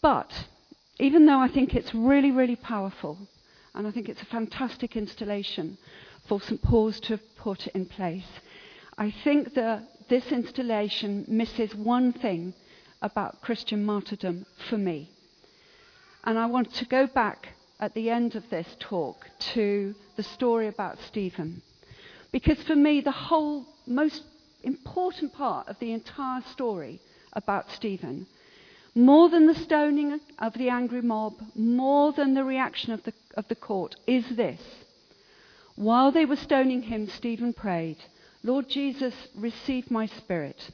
But 0.00 0.46
even 0.98 1.26
though 1.26 1.38
I 1.38 1.48
think 1.48 1.74
it's 1.74 1.94
really, 1.94 2.30
really 2.30 2.56
powerful, 2.56 3.18
and 3.74 3.86
I 3.86 3.90
think 3.90 4.08
it's 4.08 4.22
a 4.22 4.26
fantastic 4.26 4.96
installation 4.96 5.78
for 6.26 6.40
St. 6.40 6.62
Paul's 6.62 7.00
to 7.00 7.14
have 7.14 7.36
put 7.36 7.66
in 7.68 7.86
place, 7.86 8.28
I 8.96 9.10
think 9.10 9.54
that 9.54 10.08
this 10.08 10.32
installation 10.32 11.24
misses 11.28 11.74
one 11.74 12.12
thing 12.12 12.54
about 13.02 13.40
Christian 13.42 13.84
martyrdom 13.84 14.46
for 14.68 14.78
me. 14.78 15.10
And 16.24 16.38
I 16.38 16.46
want 16.46 16.74
to 16.74 16.84
go 16.84 17.06
back 17.06 17.48
at 17.80 17.94
the 17.94 18.10
end 18.10 18.34
of 18.34 18.50
this 18.50 18.76
talk 18.80 19.28
to 19.54 19.94
the 20.16 20.22
story 20.22 20.66
about 20.66 20.98
Stephen. 21.06 21.62
Because 22.32 22.60
for 22.64 22.74
me, 22.74 23.00
the 23.00 23.12
whole 23.12 23.66
most 23.86 24.22
important 24.62 25.32
part 25.32 25.68
of 25.68 25.78
the 25.78 25.92
entire 25.92 26.42
story 26.50 27.00
about 27.32 27.70
Stephen, 27.70 28.26
more 28.98 29.28
than 29.28 29.46
the 29.46 29.54
stoning 29.54 30.18
of 30.40 30.54
the 30.54 30.68
angry 30.68 31.00
mob, 31.00 31.34
more 31.54 32.12
than 32.12 32.34
the 32.34 32.42
reaction 32.42 32.92
of 32.92 33.02
the, 33.04 33.12
of 33.34 33.46
the 33.46 33.54
court, 33.54 33.94
is 34.08 34.28
this. 34.30 34.60
While 35.76 36.10
they 36.10 36.24
were 36.24 36.34
stoning 36.34 36.82
him, 36.82 37.08
Stephen 37.08 37.52
prayed, 37.52 37.98
Lord 38.42 38.68
Jesus, 38.68 39.14
receive 39.36 39.88
my 39.90 40.06
spirit. 40.06 40.70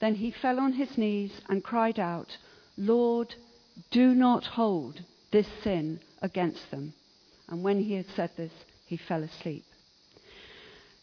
Then 0.00 0.14
he 0.14 0.30
fell 0.30 0.58
on 0.58 0.72
his 0.72 0.96
knees 0.96 1.32
and 1.50 1.62
cried 1.62 1.98
out, 1.98 2.38
Lord, 2.78 3.34
do 3.90 4.14
not 4.14 4.46
hold 4.46 5.02
this 5.30 5.48
sin 5.62 6.00
against 6.22 6.70
them. 6.70 6.94
And 7.48 7.62
when 7.62 7.80
he 7.80 7.94
had 7.94 8.08
said 8.16 8.30
this, 8.36 8.52
he 8.86 8.96
fell 8.96 9.22
asleep. 9.22 9.64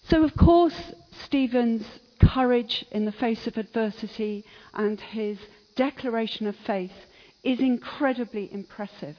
So, 0.10 0.24
of 0.24 0.36
course, 0.36 0.94
Stephen's 1.26 1.86
courage 2.20 2.86
in 2.92 3.06
the 3.06 3.12
face 3.12 3.46
of 3.46 3.58
adversity 3.58 4.46
and 4.74 5.00
his 5.00 5.38
declaration 5.76 6.48
of 6.48 6.56
faith 6.56 6.94
is 7.44 7.60
incredibly 7.60 8.52
impressive. 8.52 9.18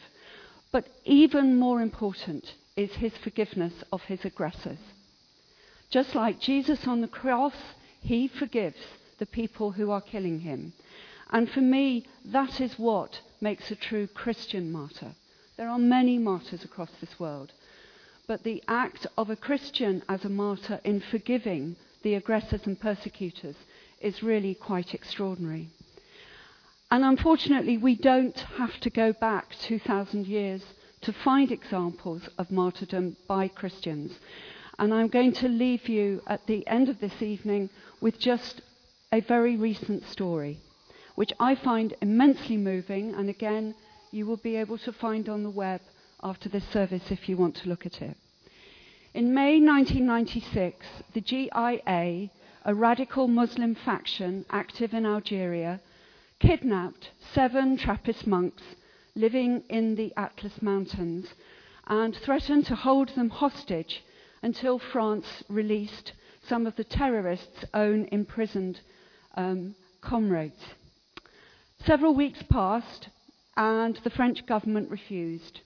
But 0.72 0.88
even 1.04 1.58
more 1.58 1.80
important 1.80 2.54
is 2.76 2.92
his 2.92 3.16
forgiveness 3.16 3.72
of 3.92 4.02
his 4.02 4.24
aggressors. 4.24 4.78
Just 5.90 6.14
like 6.14 6.40
Jesus 6.40 6.86
on 6.86 7.00
the 7.00 7.08
cross, 7.08 7.54
he 8.00 8.28
forgives 8.28 8.80
the 9.18 9.26
people 9.26 9.70
who 9.72 9.90
are 9.90 10.00
killing 10.00 10.40
him. 10.40 10.72
And 11.30 11.50
for 11.50 11.60
me, 11.60 12.06
that 12.24 12.60
is 12.60 12.78
what 12.78 13.20
makes 13.40 13.70
a 13.70 13.76
true 13.76 14.06
Christian 14.06 14.70
martyr. 14.70 15.14
There 15.56 15.68
are 15.68 15.78
many 15.78 16.18
martyrs 16.18 16.64
across 16.64 16.90
this 17.00 17.18
world. 17.18 17.52
But 18.26 18.42
the 18.42 18.62
act 18.68 19.06
of 19.16 19.30
a 19.30 19.36
Christian 19.36 20.02
as 20.08 20.24
a 20.24 20.28
martyr 20.28 20.80
in 20.84 21.00
forgiving 21.00 21.76
the 22.02 22.14
aggressors 22.14 22.66
and 22.66 22.78
persecutors 22.78 23.56
is 24.00 24.22
really 24.22 24.54
quite 24.54 24.94
extraordinary. 24.94 25.70
And 26.90 27.04
unfortunately, 27.04 27.78
we 27.78 27.96
don't 27.96 28.38
have 28.58 28.78
to 28.80 28.90
go 28.90 29.12
back 29.12 29.56
2,000 29.60 30.26
years 30.26 30.62
to 31.00 31.12
find 31.12 31.50
examples 31.50 32.28
of 32.38 32.50
martyrdom 32.50 33.16
by 33.26 33.48
Christians. 33.48 34.12
And 34.78 34.94
I'm 34.94 35.08
going 35.08 35.32
to 35.34 35.48
leave 35.48 35.88
you 35.88 36.22
at 36.26 36.46
the 36.46 36.66
end 36.66 36.88
of 36.88 37.00
this 37.00 37.22
evening 37.22 37.70
with 38.00 38.20
just 38.20 38.60
a 39.12 39.20
very 39.20 39.56
recent 39.56 40.06
story, 40.06 40.60
which 41.16 41.32
I 41.40 41.54
find 41.54 41.94
immensely 42.00 42.56
moving. 42.56 43.14
And 43.14 43.28
again, 43.28 43.74
you 44.12 44.26
will 44.26 44.36
be 44.36 44.56
able 44.56 44.78
to 44.78 44.92
find 44.92 45.28
on 45.28 45.42
the 45.42 45.50
web 45.50 45.80
after 46.22 46.48
this 46.48 46.64
service 46.68 47.10
if 47.10 47.28
you 47.28 47.36
want 47.36 47.56
to 47.56 47.68
look 47.68 47.84
at 47.84 48.00
it. 48.00 48.16
In 49.12 49.34
May 49.34 49.58
1996, 49.60 50.86
the 51.14 51.20
GIA, 51.20 52.30
a 52.64 52.74
radical 52.74 53.28
Muslim 53.28 53.74
faction 53.74 54.44
active 54.50 54.92
in 54.92 55.06
Algeria, 55.06 55.80
kidnapped 56.38 57.10
seven 57.34 57.76
Trappist 57.76 58.26
monks 58.26 58.62
living 59.14 59.62
in 59.68 59.94
the 59.94 60.12
Atlas 60.16 60.60
Mountains 60.60 61.28
and 61.86 62.14
threatened 62.16 62.66
to 62.66 62.74
hold 62.74 63.08
them 63.10 63.30
hostage 63.30 64.04
until 64.42 64.78
France 64.78 65.42
released 65.48 66.12
some 66.46 66.66
of 66.66 66.76
the 66.76 66.84
terrorists' 66.84 67.64
own 67.74 68.06
imprisoned 68.12 68.80
um, 69.36 69.74
comrades. 70.00 70.62
Several 71.84 72.14
weeks 72.14 72.42
passed, 72.42 73.08
and 73.56 73.96
the 74.04 74.10
French 74.10 74.46
government 74.46 74.90
refused. 74.90 75.60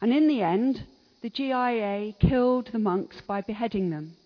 And 0.00 0.12
in 0.12 0.28
the 0.28 0.42
end, 0.42 0.84
the 1.22 1.30
GIA 1.30 2.12
killed 2.20 2.68
the 2.72 2.78
monks 2.78 3.20
by 3.20 3.40
beheading 3.40 3.90
them. 3.90 4.16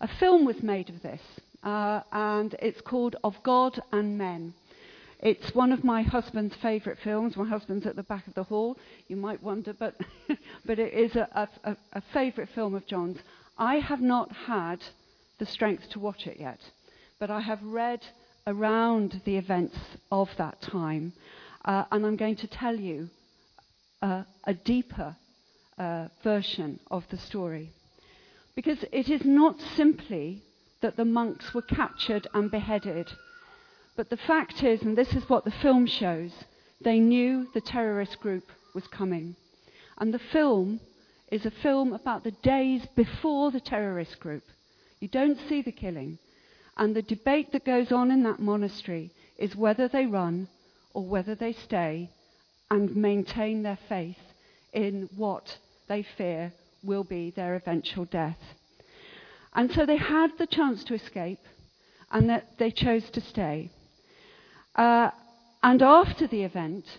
A 0.00 0.08
film 0.08 0.44
was 0.44 0.62
made 0.62 0.88
of 0.88 1.02
this, 1.02 1.22
uh, 1.62 2.00
and 2.12 2.54
it's 2.60 2.80
called 2.80 3.16
Of 3.24 3.42
God 3.42 3.80
and 3.92 4.18
Men. 4.18 4.54
It's 5.24 5.54
one 5.54 5.72
of 5.72 5.82
my 5.82 6.02
husband's 6.02 6.54
favourite 6.56 6.98
films. 6.98 7.34
My 7.34 7.48
husband's 7.48 7.86
at 7.86 7.96
the 7.96 8.02
back 8.02 8.26
of 8.26 8.34
the 8.34 8.42
hall. 8.42 8.76
You 9.08 9.16
might 9.16 9.42
wonder, 9.42 9.72
but, 9.72 9.94
but 10.66 10.78
it 10.78 10.92
is 10.92 11.16
a, 11.16 11.48
a, 11.64 11.76
a 11.94 12.02
favourite 12.12 12.50
film 12.50 12.74
of 12.74 12.86
John's. 12.86 13.16
I 13.56 13.76
have 13.76 14.02
not 14.02 14.30
had 14.32 14.80
the 15.38 15.46
strength 15.46 15.88
to 15.90 15.98
watch 15.98 16.26
it 16.26 16.38
yet, 16.38 16.60
but 17.18 17.30
I 17.30 17.40
have 17.40 17.62
read 17.62 18.00
around 18.46 19.22
the 19.24 19.38
events 19.38 19.78
of 20.12 20.28
that 20.36 20.60
time, 20.60 21.14
uh, 21.64 21.84
and 21.90 22.04
I'm 22.04 22.16
going 22.16 22.36
to 22.36 22.46
tell 22.46 22.76
you 22.76 23.08
uh, 24.02 24.24
a 24.44 24.52
deeper 24.52 25.16
uh, 25.78 26.08
version 26.22 26.80
of 26.90 27.04
the 27.08 27.16
story. 27.16 27.70
Because 28.54 28.84
it 28.92 29.08
is 29.08 29.24
not 29.24 29.58
simply 29.74 30.42
that 30.82 30.98
the 30.98 31.06
monks 31.06 31.54
were 31.54 31.62
captured 31.62 32.26
and 32.34 32.50
beheaded 32.50 33.10
but 33.96 34.10
the 34.10 34.16
fact 34.16 34.62
is, 34.62 34.82
and 34.82 34.96
this 34.96 35.14
is 35.14 35.28
what 35.28 35.44
the 35.44 35.50
film 35.50 35.86
shows, 35.86 36.32
they 36.80 36.98
knew 36.98 37.48
the 37.54 37.60
terrorist 37.60 38.20
group 38.20 38.50
was 38.74 38.86
coming. 38.88 39.36
And 39.98 40.12
the 40.12 40.18
film 40.18 40.80
is 41.30 41.46
a 41.46 41.50
film 41.50 41.92
about 41.92 42.24
the 42.24 42.32
days 42.42 42.82
before 42.96 43.50
the 43.50 43.60
terrorist 43.60 44.18
group. 44.20 44.42
You 45.00 45.08
don't 45.08 45.38
see 45.48 45.62
the 45.62 45.72
killing. 45.72 46.18
And 46.76 46.94
the 46.94 47.02
debate 47.02 47.52
that 47.52 47.64
goes 47.64 47.92
on 47.92 48.10
in 48.10 48.24
that 48.24 48.40
monastery 48.40 49.12
is 49.38 49.54
whether 49.54 49.86
they 49.86 50.06
run 50.06 50.48
or 50.92 51.06
whether 51.06 51.34
they 51.34 51.52
stay 51.52 52.10
and 52.70 52.96
maintain 52.96 53.62
their 53.62 53.78
faith 53.88 54.18
in 54.72 55.08
what 55.16 55.58
they 55.88 56.02
fear 56.02 56.52
will 56.82 57.04
be 57.04 57.30
their 57.30 57.54
eventual 57.54 58.04
death. 58.06 58.38
And 59.54 59.70
so 59.72 59.86
they 59.86 59.96
had 59.96 60.36
the 60.36 60.46
chance 60.46 60.82
to 60.84 60.94
escape, 60.94 61.38
and 62.10 62.28
that 62.28 62.58
they 62.58 62.70
chose 62.70 63.08
to 63.10 63.20
stay. 63.20 63.70
Uh, 64.74 65.10
and 65.62 65.82
after 65.82 66.26
the 66.26 66.42
event, 66.42 66.98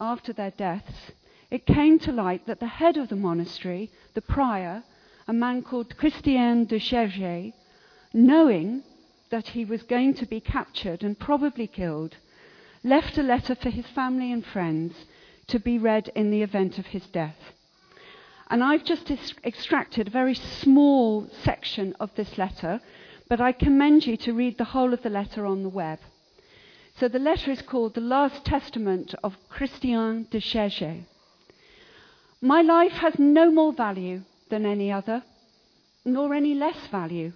after 0.00 0.32
their 0.32 0.50
deaths, 0.50 1.12
it 1.50 1.66
came 1.66 1.98
to 1.98 2.12
light 2.12 2.46
that 2.46 2.60
the 2.60 2.66
head 2.66 2.96
of 2.96 3.08
the 3.08 3.16
monastery, 3.16 3.90
the 4.14 4.22
prior, 4.22 4.82
a 5.28 5.32
man 5.32 5.62
called 5.62 5.96
Christian 5.96 6.64
de 6.64 6.78
Chergé, 6.78 7.52
knowing 8.12 8.82
that 9.30 9.48
he 9.48 9.64
was 9.64 9.82
going 9.82 10.14
to 10.14 10.26
be 10.26 10.40
captured 10.40 11.02
and 11.02 11.18
probably 11.18 11.66
killed, 11.66 12.16
left 12.82 13.18
a 13.18 13.22
letter 13.22 13.54
for 13.54 13.70
his 13.70 13.86
family 13.88 14.32
and 14.32 14.44
friends 14.44 14.94
to 15.46 15.58
be 15.58 15.78
read 15.78 16.10
in 16.14 16.30
the 16.30 16.42
event 16.42 16.78
of 16.78 16.86
his 16.86 17.06
death. 17.08 17.52
And 18.50 18.62
I've 18.62 18.84
just 18.84 19.10
extracted 19.44 20.08
a 20.08 20.10
very 20.10 20.34
small 20.34 21.28
section 21.42 21.94
of 22.00 22.14
this 22.14 22.36
letter, 22.36 22.80
but 23.28 23.40
I 23.40 23.52
commend 23.52 24.06
you 24.06 24.16
to 24.18 24.34
read 24.34 24.58
the 24.58 24.64
whole 24.64 24.92
of 24.92 25.02
the 25.02 25.10
letter 25.10 25.46
on 25.46 25.62
the 25.62 25.68
web. 25.68 25.98
So 26.98 27.08
the 27.08 27.18
letter 27.18 27.50
is 27.50 27.62
called 27.62 27.94
The 27.94 28.00
Last 28.00 28.44
Testament 28.44 29.14
of 29.24 29.36
Christian 29.48 30.26
de 30.30 30.38
Chergé. 30.38 31.04
My 32.40 32.60
life 32.60 32.92
has 32.92 33.18
no 33.18 33.50
more 33.50 33.72
value 33.72 34.22
than 34.50 34.66
any 34.66 34.92
other, 34.92 35.24
nor 36.04 36.34
any 36.34 36.54
less 36.54 36.86
value. 36.88 37.32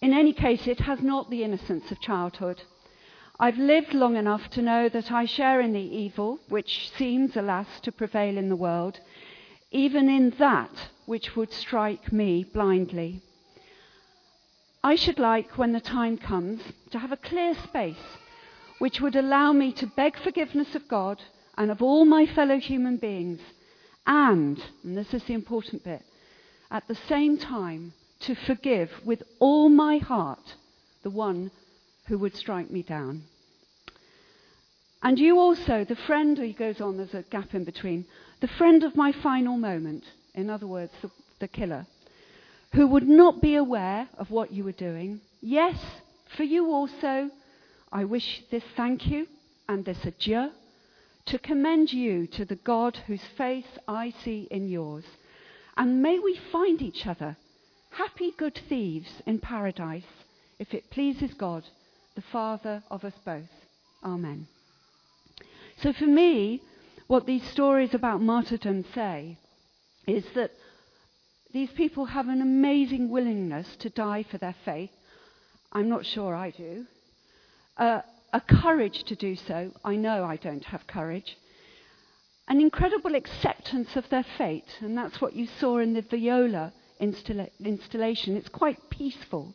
In 0.00 0.14
any 0.14 0.32
case, 0.32 0.66
it 0.66 0.80
has 0.80 1.02
not 1.02 1.30
the 1.30 1.42
innocence 1.42 1.90
of 1.90 2.00
childhood. 2.00 2.62
I've 3.40 3.58
lived 3.58 3.92
long 3.92 4.16
enough 4.16 4.48
to 4.50 4.62
know 4.62 4.88
that 4.88 5.10
I 5.10 5.24
share 5.24 5.60
in 5.60 5.72
the 5.72 5.80
evil 5.80 6.38
which 6.48 6.90
seems, 6.96 7.36
alas, 7.36 7.80
to 7.82 7.92
prevail 7.92 8.38
in 8.38 8.48
the 8.48 8.56
world, 8.56 9.00
even 9.72 10.08
in 10.08 10.30
that 10.38 10.90
which 11.06 11.34
would 11.34 11.52
strike 11.52 12.12
me 12.12 12.44
blindly. 12.44 13.20
I 14.82 14.94
should 14.94 15.18
like, 15.18 15.58
when 15.58 15.72
the 15.72 15.80
time 15.80 16.16
comes, 16.16 16.62
to 16.92 16.98
have 17.00 17.10
a 17.12 17.16
clear 17.16 17.54
space 17.54 18.18
which 18.84 19.00
would 19.00 19.16
allow 19.16 19.50
me 19.50 19.72
to 19.72 19.86
beg 19.86 20.14
forgiveness 20.18 20.74
of 20.74 20.86
God 20.88 21.18
and 21.56 21.70
of 21.70 21.80
all 21.80 22.04
my 22.04 22.26
fellow 22.26 22.58
human 22.58 22.98
beings, 22.98 23.40
and, 24.06 24.62
and 24.82 24.94
this 24.94 25.14
is 25.14 25.24
the 25.24 25.32
important 25.32 25.82
bit, 25.82 26.02
at 26.70 26.86
the 26.86 26.98
same 27.08 27.38
time 27.38 27.94
to 28.20 28.34
forgive 28.34 28.90
with 29.02 29.22
all 29.38 29.70
my 29.70 29.96
heart 29.96 30.56
the 31.02 31.08
one 31.08 31.50
who 32.08 32.18
would 32.18 32.36
strike 32.36 32.70
me 32.70 32.82
down. 32.82 33.22
And 35.02 35.18
you 35.18 35.38
also, 35.38 35.86
the 35.86 35.96
friend, 35.96 36.36
he 36.36 36.52
goes 36.52 36.82
on, 36.82 36.98
there's 36.98 37.14
a 37.14 37.22
gap 37.22 37.54
in 37.54 37.64
between, 37.64 38.04
the 38.42 38.48
friend 38.48 38.84
of 38.84 38.94
my 38.94 39.12
final 39.12 39.56
moment, 39.56 40.04
in 40.34 40.50
other 40.50 40.66
words, 40.66 40.92
the, 41.00 41.10
the 41.40 41.48
killer, 41.48 41.86
who 42.74 42.86
would 42.88 43.08
not 43.08 43.40
be 43.40 43.54
aware 43.54 44.10
of 44.18 44.30
what 44.30 44.52
you 44.52 44.62
were 44.62 44.72
doing. 44.72 45.22
Yes, 45.40 45.78
for 46.36 46.42
you 46.42 46.70
also, 46.70 47.30
I 47.94 48.04
wish 48.04 48.42
this 48.50 48.64
thank 48.76 49.06
you 49.06 49.28
and 49.68 49.84
this 49.84 50.04
adieu 50.04 50.50
to 51.26 51.38
commend 51.38 51.92
you 51.92 52.26
to 52.26 52.44
the 52.44 52.56
God 52.56 52.96
whose 53.06 53.22
face 53.38 53.78
I 53.86 54.12
see 54.24 54.48
in 54.50 54.68
yours. 54.68 55.04
And 55.76 56.02
may 56.02 56.18
we 56.18 56.36
find 56.50 56.82
each 56.82 57.06
other 57.06 57.36
happy 57.90 58.32
good 58.36 58.60
thieves 58.68 59.22
in 59.26 59.38
paradise, 59.38 60.02
if 60.58 60.74
it 60.74 60.90
pleases 60.90 61.32
God 61.34 61.62
the 62.16 62.22
Father 62.32 62.82
of 62.90 63.04
us 63.04 63.14
both. 63.24 63.48
Amen. 64.02 64.48
So 65.80 65.92
for 65.92 66.06
me, 66.06 66.62
what 67.06 67.26
these 67.26 67.44
stories 67.44 67.94
about 67.94 68.20
martyrdom 68.20 68.84
say 68.92 69.38
is 70.08 70.24
that 70.34 70.50
these 71.52 71.70
people 71.70 72.06
have 72.06 72.28
an 72.28 72.42
amazing 72.42 73.08
willingness 73.08 73.76
to 73.76 73.88
die 73.88 74.24
for 74.28 74.38
their 74.38 74.56
faith. 74.64 74.90
I'm 75.72 75.88
not 75.88 76.04
sure 76.04 76.34
I 76.34 76.50
do. 76.50 76.86
A 77.76 78.40
courage 78.46 79.04
to 79.04 79.16
do 79.16 79.36
so. 79.36 79.72
I 79.84 79.96
know 79.96 80.24
I 80.24 80.36
don't 80.36 80.64
have 80.66 80.86
courage. 80.86 81.36
An 82.46 82.60
incredible 82.60 83.14
acceptance 83.14 83.96
of 83.96 84.08
their 84.10 84.24
fate, 84.36 84.78
and 84.80 84.96
that's 84.96 85.20
what 85.20 85.34
you 85.34 85.46
saw 85.46 85.78
in 85.78 85.94
the 85.94 86.02
Viola 86.02 86.72
installa- 87.00 87.50
installation. 87.64 88.36
It's 88.36 88.48
quite 88.48 88.90
peaceful 88.90 89.54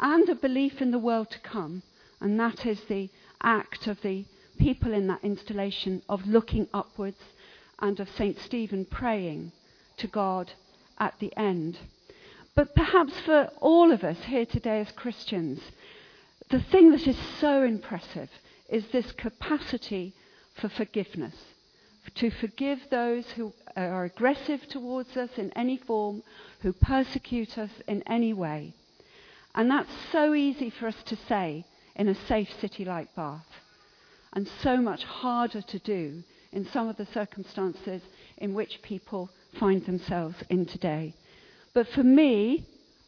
and 0.00 0.28
a 0.28 0.34
belief 0.34 0.80
in 0.80 0.90
the 0.90 0.98
world 0.98 1.30
to 1.30 1.40
come. 1.40 1.82
And 2.20 2.38
that 2.40 2.64
is 2.66 2.80
the 2.84 3.10
act 3.42 3.86
of 3.86 4.00
the 4.02 4.24
people 4.58 4.92
in 4.92 5.06
that 5.08 5.24
installation 5.24 6.02
of 6.08 6.26
looking 6.26 6.68
upwards 6.72 7.20
and 7.80 7.98
of 8.00 8.08
St. 8.10 8.38
Stephen 8.38 8.84
praying 8.84 9.52
to 9.98 10.06
God 10.06 10.52
at 10.98 11.18
the 11.18 11.36
end. 11.36 11.78
But 12.54 12.74
perhaps 12.74 13.18
for 13.20 13.50
all 13.60 13.90
of 13.90 14.04
us 14.04 14.24
here 14.24 14.46
today 14.46 14.80
as 14.80 14.92
Christians, 14.92 15.60
the 16.54 16.60
thing 16.70 16.92
that 16.92 17.08
is 17.08 17.18
so 17.40 17.64
impressive 17.64 18.30
is 18.68 18.84
this 18.92 19.10
capacity 19.10 20.14
for 20.54 20.68
forgiveness. 20.68 21.34
To 22.14 22.30
forgive 22.30 22.78
those 22.92 23.24
who 23.32 23.52
are 23.76 24.04
aggressive 24.04 24.60
towards 24.68 25.16
us 25.16 25.30
in 25.36 25.50
any 25.56 25.78
form, 25.78 26.22
who 26.60 26.72
persecute 26.72 27.58
us 27.58 27.72
in 27.88 28.04
any 28.06 28.32
way. 28.32 28.72
And 29.56 29.68
that's 29.68 29.90
so 30.12 30.32
easy 30.32 30.70
for 30.70 30.86
us 30.86 31.02
to 31.06 31.16
say 31.28 31.64
in 31.96 32.06
a 32.06 32.14
safe 32.14 32.50
city 32.60 32.84
like 32.84 33.12
Bath, 33.16 33.50
and 34.32 34.48
so 34.62 34.76
much 34.76 35.02
harder 35.02 35.60
to 35.60 35.78
do 35.80 36.22
in 36.52 36.66
some 36.66 36.86
of 36.86 36.96
the 36.96 37.06
circumstances 37.06 38.00
in 38.36 38.54
which 38.54 38.80
people 38.82 39.28
find 39.58 39.84
themselves 39.86 40.36
in 40.50 40.66
today. 40.66 41.14
But 41.72 41.88
for 41.88 42.04
me, 42.04 42.64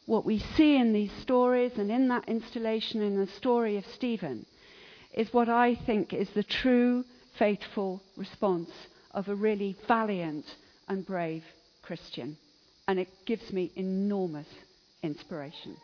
what 0.07 0.25
we 0.25 0.39
see 0.39 0.77
in 0.77 0.93
these 0.93 1.13
stories 1.21 1.73
and 1.77 1.91
in 1.91 2.09
that 2.09 2.29
installation 2.29 3.03
in 3.03 3.19
the 3.19 3.27
story 3.27 3.77
of 3.77 3.85
Stephen 3.95 4.47
is 5.13 5.33
what 5.33 5.49
I 5.49 5.75
think 5.75 6.13
is 6.13 6.31
the 6.31 6.43
true 6.43 7.05
faithful 7.39 8.03
response 8.17 8.71
of 9.11 9.29
a 9.29 9.35
really 9.35 9.77
valiant 9.89 10.47
and 10.89 11.05
brave 11.05 11.45
Christian. 11.83 12.37
And 12.87 13.01
it 13.01 13.09
gives 13.25 13.53
me 13.53 13.73
enormous 13.75 14.47
inspiration. 15.03 15.77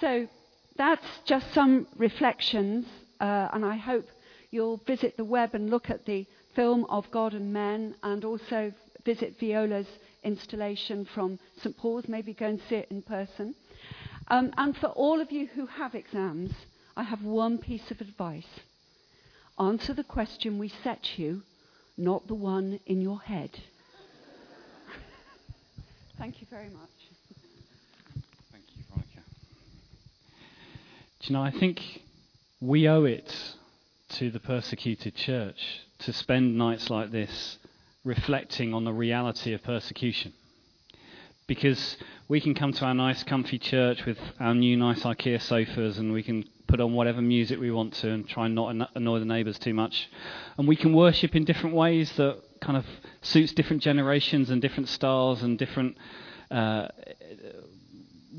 So 0.00 0.28
that's 0.76 1.06
just 1.24 1.52
some 1.54 1.86
reflections, 1.96 2.86
uh, 3.20 3.48
and 3.52 3.64
I 3.64 3.76
hope 3.76 4.06
you'll 4.50 4.82
visit 4.86 5.16
the 5.16 5.24
web 5.24 5.54
and 5.54 5.70
look 5.70 5.88
at 5.88 6.04
the 6.04 6.26
film 6.54 6.84
of 6.88 7.10
God 7.10 7.32
and 7.32 7.52
Men, 7.52 7.94
and 8.02 8.24
also 8.24 8.72
visit 9.04 9.38
Viola's 9.40 9.86
installation 10.24 11.04
from 11.04 11.38
St 11.58 11.76
Paul's. 11.76 12.08
Maybe 12.08 12.34
go 12.34 12.46
and 12.46 12.60
see 12.68 12.76
it 12.76 12.88
in 12.90 13.02
person. 13.02 13.54
Um, 14.28 14.52
and 14.56 14.76
for 14.76 14.88
all 14.88 15.20
of 15.20 15.30
you 15.30 15.46
who 15.46 15.66
have 15.66 15.94
exams, 15.94 16.52
I 16.96 17.02
have 17.02 17.22
one 17.22 17.58
piece 17.58 17.90
of 17.90 18.00
advice. 18.00 18.60
Answer 19.58 19.94
the 19.94 20.04
question 20.04 20.58
we 20.58 20.68
set 20.68 21.18
you, 21.18 21.42
not 21.96 22.26
the 22.26 22.34
one 22.34 22.80
in 22.86 23.00
your 23.00 23.20
head. 23.20 23.50
Thank 26.18 26.40
you 26.40 26.46
very 26.50 26.70
much. 26.70 26.90
Thank 28.50 28.64
you, 28.76 28.82
Do 31.20 31.28
you 31.28 31.32
know, 31.34 31.42
I 31.42 31.50
think 31.50 32.02
we 32.60 32.88
owe 32.88 33.04
it 33.04 33.34
to 34.10 34.30
the 34.30 34.40
persecuted 34.40 35.14
church 35.14 35.80
to 36.00 36.12
spend 36.12 36.56
nights 36.56 36.90
like 36.90 37.10
this 37.10 37.58
reflecting 38.04 38.74
on 38.74 38.84
the 38.84 38.92
reality 38.92 39.52
of 39.52 39.62
persecution. 39.62 40.32
Because 41.46 41.96
we 42.28 42.40
can 42.40 42.54
come 42.54 42.72
to 42.72 42.84
our 42.84 42.94
nice, 42.94 43.22
comfy 43.22 43.58
church 43.58 44.06
with 44.06 44.18
our 44.40 44.54
new, 44.54 44.76
nice 44.76 45.02
IKEA 45.02 45.40
sofas 45.42 45.98
and 45.98 46.12
we 46.12 46.22
can 46.22 46.44
put 46.66 46.80
on 46.80 46.94
whatever 46.94 47.20
music 47.20 47.60
we 47.60 47.70
want 47.70 47.92
to 47.94 48.10
and 48.10 48.26
try 48.26 48.46
and 48.46 48.54
not 48.54 48.90
annoy 48.94 49.18
the 49.18 49.24
neighbours 49.24 49.58
too 49.58 49.74
much. 49.74 50.08
And 50.56 50.66
we 50.66 50.76
can 50.76 50.94
worship 50.94 51.36
in 51.36 51.44
different 51.44 51.76
ways 51.76 52.12
that 52.16 52.38
kind 52.60 52.78
of 52.78 52.86
suits 53.20 53.52
different 53.52 53.82
generations 53.82 54.48
and 54.48 54.62
different 54.62 54.88
styles 54.88 55.42
and 55.42 55.58
different 55.58 55.96
uh, 56.50 56.88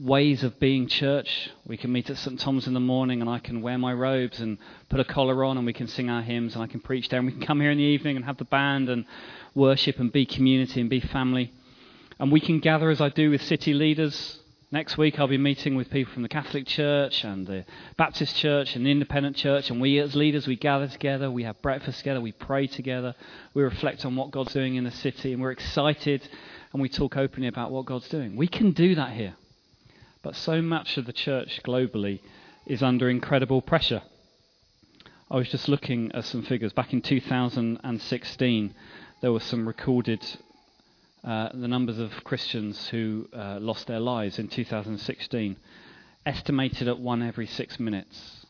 ways 0.01 0.43
of 0.43 0.59
being 0.59 0.87
church. 0.87 1.49
We 1.65 1.77
can 1.77 1.91
meet 1.91 2.09
at 2.09 2.17
St. 2.17 2.39
Thomas 2.39 2.67
in 2.67 2.73
the 2.73 2.79
morning 2.79 3.21
and 3.21 3.29
I 3.29 3.39
can 3.39 3.61
wear 3.61 3.77
my 3.77 3.93
robes 3.93 4.39
and 4.39 4.57
put 4.89 4.99
a 4.99 5.05
collar 5.05 5.43
on 5.43 5.57
and 5.57 5.65
we 5.65 5.73
can 5.73 5.87
sing 5.87 6.09
our 6.09 6.21
hymns 6.21 6.53
and 6.53 6.63
I 6.63 6.67
can 6.67 6.81
preach 6.81 7.09
there 7.09 7.19
and 7.19 7.25
we 7.25 7.31
can 7.31 7.45
come 7.45 7.61
here 7.61 7.71
in 7.71 7.77
the 7.77 7.83
evening 7.83 8.15
and 8.15 8.25
have 8.25 8.37
the 8.37 8.45
band 8.45 8.89
and 8.89 9.05
worship 9.53 9.99
and 9.99 10.11
be 10.11 10.25
community 10.25 10.81
and 10.81 10.89
be 10.89 10.99
family. 10.99 11.53
And 12.19 12.31
we 12.31 12.39
can 12.39 12.59
gather 12.59 12.89
as 12.89 12.99
I 12.99 13.09
do 13.09 13.29
with 13.29 13.41
city 13.41 13.73
leaders. 13.73 14.39
Next 14.69 14.97
week 14.97 15.17
I'll 15.17 15.27
be 15.27 15.37
meeting 15.37 15.75
with 15.75 15.89
people 15.89 16.13
from 16.13 16.23
the 16.23 16.29
Catholic 16.29 16.65
Church 16.65 17.23
and 17.23 17.47
the 17.47 17.63
Baptist 17.97 18.35
Church 18.35 18.75
and 18.75 18.85
the 18.85 18.91
Independent 18.91 19.37
Church 19.37 19.69
and 19.69 19.79
we 19.79 19.99
as 19.99 20.15
leaders 20.15 20.45
we 20.45 20.57
gather 20.57 20.87
together, 20.87 21.31
we 21.31 21.43
have 21.43 21.61
breakfast 21.61 21.99
together, 21.99 22.19
we 22.19 22.33
pray 22.33 22.67
together, 22.67 23.15
we 23.53 23.63
reflect 23.63 24.03
on 24.03 24.17
what 24.17 24.31
God's 24.31 24.53
doing 24.53 24.75
in 24.75 24.83
the 24.83 24.91
city 24.91 25.31
and 25.31 25.41
we're 25.41 25.51
excited 25.51 26.27
and 26.73 26.81
we 26.81 26.89
talk 26.89 27.15
openly 27.15 27.47
about 27.47 27.71
what 27.71 27.85
God's 27.85 28.09
doing. 28.09 28.35
We 28.35 28.47
can 28.47 28.71
do 28.71 28.95
that 28.95 29.13
here. 29.13 29.35
But 30.25 30.35
so 30.35 30.59
much 30.59 30.97
of 30.97 31.05
the 31.05 31.13
church 31.13 31.61
globally 31.63 32.19
is 32.65 32.81
under 32.81 33.11
incredible 33.11 33.61
pressure. 33.61 34.01
I 35.29 35.35
was 35.35 35.49
just 35.49 35.69
looking 35.69 36.11
at 36.13 36.25
some 36.25 36.41
figures. 36.41 36.73
Back 36.73 36.93
in 36.93 37.03
2016, 37.03 38.73
there 39.21 39.31
were 39.31 39.39
some 39.39 39.67
recorded 39.67 40.25
uh, 41.23 41.49
the 41.53 41.67
numbers 41.67 41.99
of 41.99 42.23
Christians 42.23 42.87
who 42.87 43.29
uh, 43.33 43.59
lost 43.61 43.85
their 43.85 43.99
lives 43.99 44.39
in 44.39 44.47
2016, 44.47 45.57
estimated 46.25 46.87
at 46.87 46.99
one 46.99 47.21
every 47.21 47.45
six 47.45 47.79
minutes. 47.79 48.47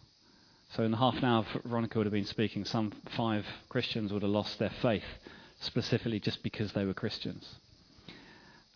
So 0.69 0.83
in 0.83 0.91
the 0.91 0.97
half 0.97 1.17
an 1.17 1.25
hour 1.25 1.45
Veronica 1.65 1.97
would 1.97 2.07
have 2.07 2.13
been 2.13 2.23
speaking, 2.23 2.63
some 2.63 2.93
five 3.17 3.45
Christians 3.67 4.13
would 4.13 4.21
have 4.21 4.31
lost 4.31 4.59
their 4.59 4.71
faith, 4.81 5.19
specifically 5.59 6.21
just 6.21 6.41
because 6.41 6.71
they 6.71 6.85
were 6.85 6.93
Christians. 6.93 7.55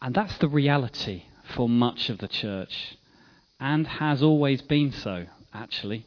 And 0.02 0.14
that's 0.14 0.38
the 0.40 0.50
reality 0.50 1.24
for 1.56 1.70
much 1.70 2.10
of 2.10 2.20
the 2.20 2.28
church, 2.28 2.98
and 3.60 3.88
has 3.88 4.22
always 4.24 4.62
been 4.62 4.92
so, 4.92 5.26
actually. 5.54 6.06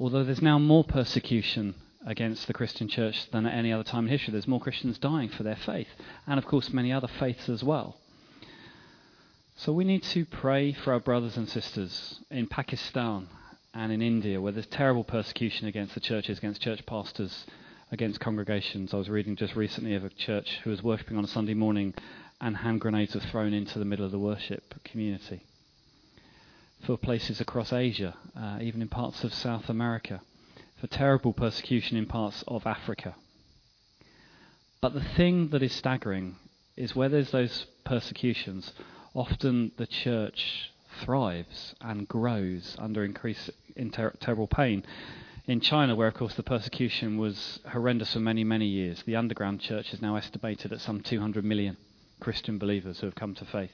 Although 0.00 0.24
there's 0.24 0.42
now 0.42 0.58
more 0.58 0.84
persecution 0.84 1.74
against 2.06 2.46
the 2.46 2.54
Christian 2.54 2.88
church 2.88 3.30
than 3.30 3.46
at 3.46 3.54
any 3.54 3.72
other 3.72 3.84
time 3.84 4.04
in 4.04 4.10
history. 4.10 4.32
There's 4.32 4.48
more 4.48 4.60
Christians 4.60 4.98
dying 4.98 5.28
for 5.28 5.42
their 5.42 5.56
faith, 5.56 5.88
and 6.26 6.38
of 6.38 6.46
course, 6.46 6.72
many 6.72 6.92
other 6.92 7.08
faiths 7.08 7.48
as 7.48 7.62
well. 7.62 7.96
So 9.56 9.72
we 9.72 9.84
need 9.84 10.04
to 10.04 10.24
pray 10.24 10.72
for 10.72 10.92
our 10.92 11.00
brothers 11.00 11.36
and 11.36 11.48
sisters 11.48 12.20
in 12.30 12.46
Pakistan 12.46 13.28
and 13.74 13.92
in 13.92 14.00
India, 14.00 14.40
where 14.40 14.52
there's 14.52 14.66
terrible 14.66 15.04
persecution 15.04 15.66
against 15.66 15.94
the 15.94 16.00
churches, 16.00 16.38
against 16.38 16.62
church 16.62 16.86
pastors, 16.86 17.44
against 17.90 18.20
congregations. 18.20 18.94
I 18.94 18.98
was 18.98 19.10
reading 19.10 19.36
just 19.36 19.56
recently 19.56 19.94
of 19.94 20.04
a 20.04 20.10
church 20.10 20.60
who 20.62 20.70
was 20.70 20.82
worshipping 20.82 21.16
on 21.16 21.24
a 21.24 21.28
Sunday 21.28 21.54
morning 21.54 21.94
and 22.40 22.58
hand 22.58 22.80
grenades 22.80 23.14
were 23.14 23.20
thrown 23.20 23.52
into 23.52 23.78
the 23.78 23.84
middle 23.84 24.04
of 24.04 24.12
the 24.12 24.18
worship 24.18 24.74
community. 24.84 25.42
For 26.80 26.96
places 26.96 27.40
across 27.40 27.72
Asia, 27.72 28.14
uh, 28.36 28.58
even 28.60 28.80
in 28.82 28.88
parts 28.88 29.24
of 29.24 29.34
South 29.34 29.68
America 29.68 30.20
for 30.80 30.86
terrible 30.86 31.32
persecution 31.32 31.96
in 31.96 32.06
parts 32.06 32.44
of 32.46 32.66
Africa. 32.66 33.16
But 34.80 34.94
the 34.94 35.02
thing 35.02 35.48
that 35.48 35.62
is 35.62 35.72
staggering 35.72 36.36
is 36.76 36.94
where 36.94 37.08
there's 37.08 37.32
those 37.32 37.66
persecutions, 37.84 38.72
often 39.12 39.72
the 39.76 39.86
church 39.86 40.70
thrives 41.00 41.74
and 41.80 42.06
grows 42.06 42.76
under 42.78 43.04
increased 43.04 43.50
in 43.74 43.90
ter- 43.90 44.14
terrible 44.20 44.46
pain. 44.46 44.84
In 45.46 45.60
China, 45.60 45.96
where 45.96 46.08
of 46.08 46.14
course 46.14 46.34
the 46.34 46.42
persecution 46.44 47.18
was 47.18 47.58
horrendous 47.68 48.12
for 48.12 48.20
many, 48.20 48.44
many 48.44 48.66
years, 48.66 49.02
the 49.02 49.16
underground 49.16 49.60
church 49.60 49.92
is 49.92 50.00
now 50.00 50.14
estimated 50.14 50.72
at 50.72 50.80
some 50.80 51.00
200 51.00 51.44
million 51.44 51.76
Christian 52.20 52.58
believers 52.58 53.00
who 53.00 53.06
have 53.06 53.14
come 53.14 53.34
to 53.36 53.44
faith. 53.44 53.72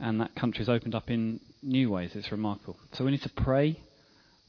And 0.00 0.20
that 0.20 0.34
country's 0.34 0.68
opened 0.68 0.94
up 0.94 1.10
in 1.10 1.40
new 1.62 1.90
ways. 1.90 2.16
It's 2.16 2.32
remarkable. 2.32 2.76
So 2.92 3.04
we 3.04 3.12
need 3.12 3.22
to 3.22 3.30
pray 3.30 3.78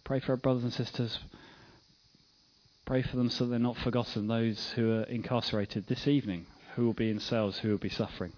Pray 0.05 0.19
for 0.19 0.33
our 0.33 0.37
brothers 0.37 0.63
and 0.63 0.71
sisters. 0.71 1.17
Pray 2.85 3.01
for 3.01 3.17
them 3.17 3.31
so 3.31 3.47
they're 3.47 3.57
not 3.57 3.75
forgotten, 3.75 4.27
those 4.27 4.73
who 4.75 4.91
are 4.91 5.03
incarcerated 5.03 5.87
this 5.87 6.07
evening, 6.07 6.45
who 6.75 6.85
will 6.85 6.93
be 6.93 7.09
in 7.09 7.19
cells, 7.19 7.57
who 7.57 7.69
will 7.69 7.79
be 7.79 7.89
suffering. 7.89 8.31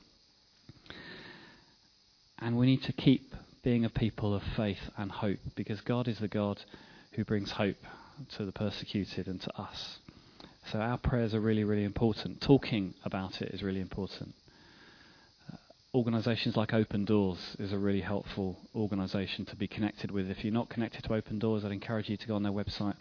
And 2.39 2.55
we 2.55 2.67
need 2.67 2.83
to 2.83 2.93
keep 2.93 3.35
being 3.63 3.83
a 3.83 3.89
people 3.89 4.33
of 4.33 4.43
faith 4.55 4.89
and 4.97 5.11
hope 5.11 5.39
because 5.55 5.81
God 5.81 6.07
is 6.07 6.19
the 6.19 6.29
God 6.29 6.61
who 7.11 7.25
brings 7.25 7.51
hope 7.51 7.83
to 8.37 8.45
the 8.45 8.53
persecuted 8.53 9.27
and 9.27 9.41
to 9.41 9.61
us. 9.61 9.97
So 10.71 10.79
our 10.79 10.97
prayers 10.97 11.33
are 11.33 11.39
really, 11.39 11.63
really 11.63 11.83
important. 11.83 12.41
Talking 12.41 12.93
about 13.03 13.41
it 13.41 13.53
is 13.53 13.63
really 13.63 13.81
important 13.81 14.33
organisations 15.97 16.55
like 16.55 16.73
Open 16.75 17.05
Doors 17.05 17.39
is 17.57 17.73
a 17.73 17.77
really 17.77 18.01
helpful 18.01 18.55
organisation 18.75 19.45
to 19.45 19.55
be 19.55 19.67
connected 19.67 20.11
with. 20.11 20.29
If 20.29 20.43
you're 20.43 20.53
not 20.53 20.69
connected 20.69 21.03
to 21.05 21.13
Open 21.15 21.39
Doors, 21.39 21.65
I'd 21.65 21.71
encourage 21.71 22.07
you 22.07 22.17
to 22.17 22.27
go 22.27 22.35
on 22.35 22.43
their 22.43 22.51
website. 22.51 22.95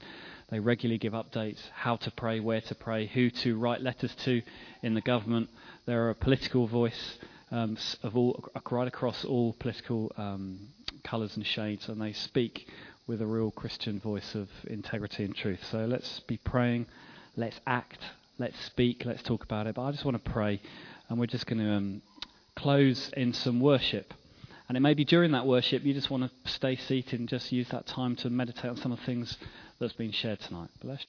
They 0.49 0.61
regularly 0.61 0.97
give 0.97 1.13
updates, 1.13 1.59
how 1.75 1.97
to 1.97 2.11
pray, 2.11 2.41
where 2.41 2.63
to 2.63 2.75
pray, 2.75 3.07
who 3.07 3.29
to 3.31 3.59
write 3.59 3.83
letters 3.83 4.15
to 4.25 4.41
in 4.83 4.95
the 4.95 5.03
government. 5.03 5.51
They're 5.85 6.09
a 6.09 6.15
political 6.15 6.67
voice 6.67 7.19
um, 7.51 7.77
of 8.03 8.17
all, 8.17 8.49
right 8.71 8.89
across 8.89 9.25
all 9.27 9.53
political 9.55 10.11
um, 10.17 10.69
colours 11.05 11.37
and 11.37 11.47
shades, 11.47 11.89
and 11.89 12.01
they 12.01 12.15
speak 12.15 12.67
with 13.07 13.21
a 13.21 13.27
real 13.27 13.51
Christian 13.51 14.01
voice 14.01 14.35
of 14.35 14.49
integrity 14.69 15.25
and 15.25 15.37
truth. 15.37 15.61
So 15.71 15.85
let's 15.85 16.21
be 16.21 16.39
praying, 16.39 16.87
let's 17.37 17.61
act, 17.67 17.99
let's 18.39 18.59
speak, 18.67 19.05
let's 19.05 19.23
talk 19.23 19.45
about 19.45 19.67
it. 19.67 19.75
But 19.75 19.83
I 19.83 19.93
just 19.93 20.05
want 20.05 20.23
to 20.23 20.31
pray, 20.31 20.61
and 21.09 21.19
we're 21.19 21.27
just 21.27 21.47
going 21.47 21.59
to 21.59 21.71
um, 21.71 22.03
close 22.57 23.11
in 23.17 23.33
some 23.33 23.61
worship. 23.61 24.13
And 24.69 24.77
it 24.77 24.81
may 24.81 24.95
be 24.95 25.05
during 25.05 25.33
that 25.33 25.47
worship 25.47 25.85
you 25.85 25.95
just 25.95 26.11
want 26.11 26.25
to 26.25 26.51
stay 26.51 26.75
seated 26.77 27.21
and 27.21 27.29
just 27.29 27.53
use 27.53 27.69
that 27.69 27.87
time 27.87 28.17
to 28.17 28.31
meditate 28.31 28.71
on 28.71 28.77
some 28.77 28.91
of 28.91 28.99
the 28.99 29.05
things 29.05 29.37
that's 29.79 29.93
been 29.93 30.11
shared 30.11 30.41
tonight. 30.41 30.71
Bless 30.83 31.05